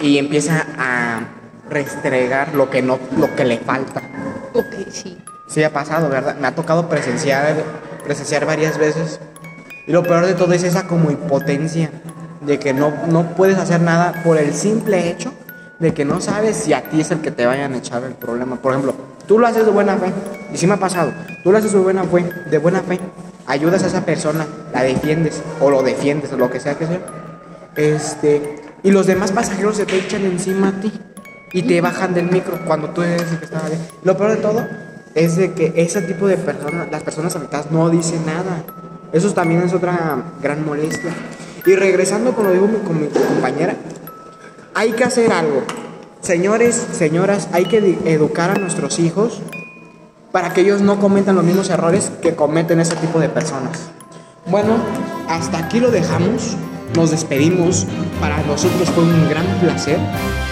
y 0.00 0.16
empieza 0.16 0.66
a 0.78 1.20
restregar 1.68 2.54
lo 2.54 2.70
que 2.70 2.80
no, 2.80 2.98
lo 3.18 3.34
que 3.36 3.44
le 3.44 3.58
falta. 3.58 4.00
ok, 4.54 4.88
sí. 4.90 5.18
Sí 5.46 5.62
ha 5.62 5.72
pasado, 5.74 6.08
¿verdad? 6.08 6.36
Me 6.36 6.46
ha 6.46 6.54
tocado 6.54 6.88
presenciar, 6.88 7.54
presenciar 8.02 8.46
varias 8.46 8.78
veces. 8.78 9.20
Y 9.86 9.92
lo 9.92 10.02
peor 10.04 10.24
de 10.24 10.34
todo 10.34 10.52
es 10.54 10.62
esa 10.62 10.86
como 10.86 11.10
impotencia 11.10 11.90
de 12.40 12.58
que 12.58 12.72
no, 12.72 12.92
no 13.08 13.34
puedes 13.34 13.58
hacer 13.58 13.80
nada 13.80 14.22
por 14.24 14.38
el 14.38 14.54
simple 14.54 15.10
hecho 15.10 15.32
de 15.78 15.94
que 15.94 16.04
no 16.04 16.20
sabes 16.20 16.56
si 16.56 16.72
a 16.72 16.82
ti 16.82 17.00
es 17.00 17.10
el 17.10 17.20
que 17.20 17.30
te 17.30 17.46
vayan 17.46 17.72
a 17.72 17.78
echar 17.78 18.04
el 18.04 18.12
problema. 18.12 18.56
Por 18.56 18.72
ejemplo, 18.72 18.94
tú 19.26 19.38
lo 19.38 19.46
haces 19.46 19.64
de 19.64 19.72
buena 19.72 19.96
fe, 19.96 20.12
y 20.52 20.56
sí 20.56 20.66
me 20.66 20.74
ha 20.74 20.76
pasado, 20.76 21.12
tú 21.42 21.50
lo 21.50 21.58
haces 21.58 21.72
de 21.72 21.78
buena 21.78 22.04
fe, 22.04 22.24
de 22.50 22.58
buena 22.58 22.82
fe, 22.82 23.00
ayudas 23.46 23.82
a 23.82 23.86
esa 23.86 24.04
persona, 24.04 24.46
la 24.72 24.82
defiendes, 24.82 25.42
o 25.58 25.70
lo 25.70 25.82
defiendes, 25.82 26.32
o 26.32 26.36
lo 26.36 26.50
que 26.50 26.60
sea 26.60 26.74
que 26.74 26.86
sea. 26.86 27.00
Este, 27.76 28.62
y 28.82 28.90
los 28.90 29.06
demás 29.06 29.32
pasajeros 29.32 29.76
se 29.76 29.86
te 29.86 29.96
echan 29.96 30.24
encima 30.24 30.68
a 30.68 30.80
ti 30.80 30.92
y 31.52 31.62
te 31.62 31.80
bajan 31.80 32.14
del 32.14 32.30
micro 32.30 32.58
cuando 32.66 32.90
tú 32.90 33.02
eres 33.02 33.30
el 33.32 33.38
que 33.38 33.44
estaba 33.46 33.68
bien. 33.68 33.80
Lo 34.04 34.16
peor 34.16 34.32
de 34.32 34.36
todo 34.36 34.66
es 35.14 35.36
de 35.36 35.52
que 35.52 35.72
ese 35.76 36.02
tipo 36.02 36.26
de 36.26 36.36
personas, 36.36 36.88
las 36.90 37.02
personas 37.02 37.34
afectadas 37.34 37.70
no 37.70 37.88
dicen 37.88 38.24
nada. 38.26 38.64
Eso 39.12 39.32
también 39.32 39.62
es 39.62 39.72
otra 39.72 40.22
gran 40.42 40.64
molestia. 40.64 41.12
Y 41.66 41.74
regresando 41.74 42.34
con 42.34 42.44
lo 42.44 42.52
digo 42.52 42.68
con 42.84 43.00
mi 43.00 43.08
compañera, 43.08 43.76
hay 44.74 44.92
que 44.92 45.04
hacer 45.04 45.32
algo. 45.32 45.62
Señores, 46.20 46.74
señoras, 46.92 47.48
hay 47.52 47.64
que 47.66 47.98
educar 48.04 48.50
a 48.50 48.54
nuestros 48.54 48.98
hijos 48.98 49.40
para 50.32 50.52
que 50.52 50.62
ellos 50.62 50.80
no 50.80 50.98
cometan 51.00 51.36
los 51.36 51.44
mismos 51.44 51.70
errores 51.70 52.12
que 52.22 52.34
cometen 52.34 52.80
ese 52.80 52.96
tipo 52.96 53.18
de 53.18 53.28
personas. 53.28 53.90
Bueno, 54.46 54.76
hasta 55.28 55.58
aquí 55.58 55.80
lo 55.80 55.90
dejamos. 55.90 56.56
Nos 56.94 57.10
despedimos. 57.10 57.86
Para 58.20 58.42
nosotros 58.42 58.88
fue 58.90 59.04
un 59.04 59.28
gran 59.28 59.46
placer 59.60 59.98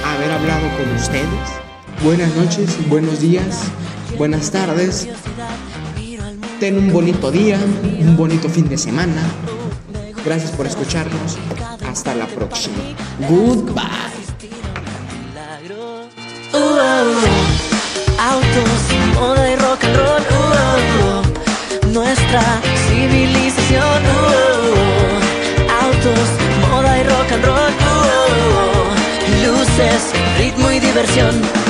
haber 0.04 0.30
hablado 0.30 0.68
con 0.76 0.94
ustedes. 0.94 1.26
Buenas 2.02 2.34
noches, 2.36 2.76
buenos 2.88 3.20
días, 3.20 3.62
buenas 4.16 4.50
tardes. 4.52 5.08
Ten 6.60 6.78
un 6.78 6.92
bonito 6.92 7.30
día, 7.30 7.58
un 8.00 8.16
bonito 8.16 8.48
fin 8.48 8.68
de 8.68 8.78
semana. 8.78 9.22
Gracias 10.24 10.50
por 10.52 10.66
escucharnos. 10.66 11.38
Hasta 11.90 12.14
la 12.14 12.26
próxima. 12.26 12.76
Goodbye. 13.28 13.82
Uh, 16.52 16.58
autos, 18.18 18.80
moda 19.14 19.50
y 19.50 19.56
rock 19.56 19.84
and 19.84 19.96
roll. 19.96 20.22
uh, 21.84 21.86
nuestra 21.92 22.42
civilización. 22.88 24.02
uh, 24.04 25.84
autos, 25.84 26.28
moda 26.70 26.98
y 26.98 27.02
rock 27.04 27.32
and 27.32 27.44
roll. 27.44 27.72
uh, 27.80 29.46
luces, 29.46 30.12
ritmo 30.38 30.70
y 30.72 30.80
diversión. 30.80 31.67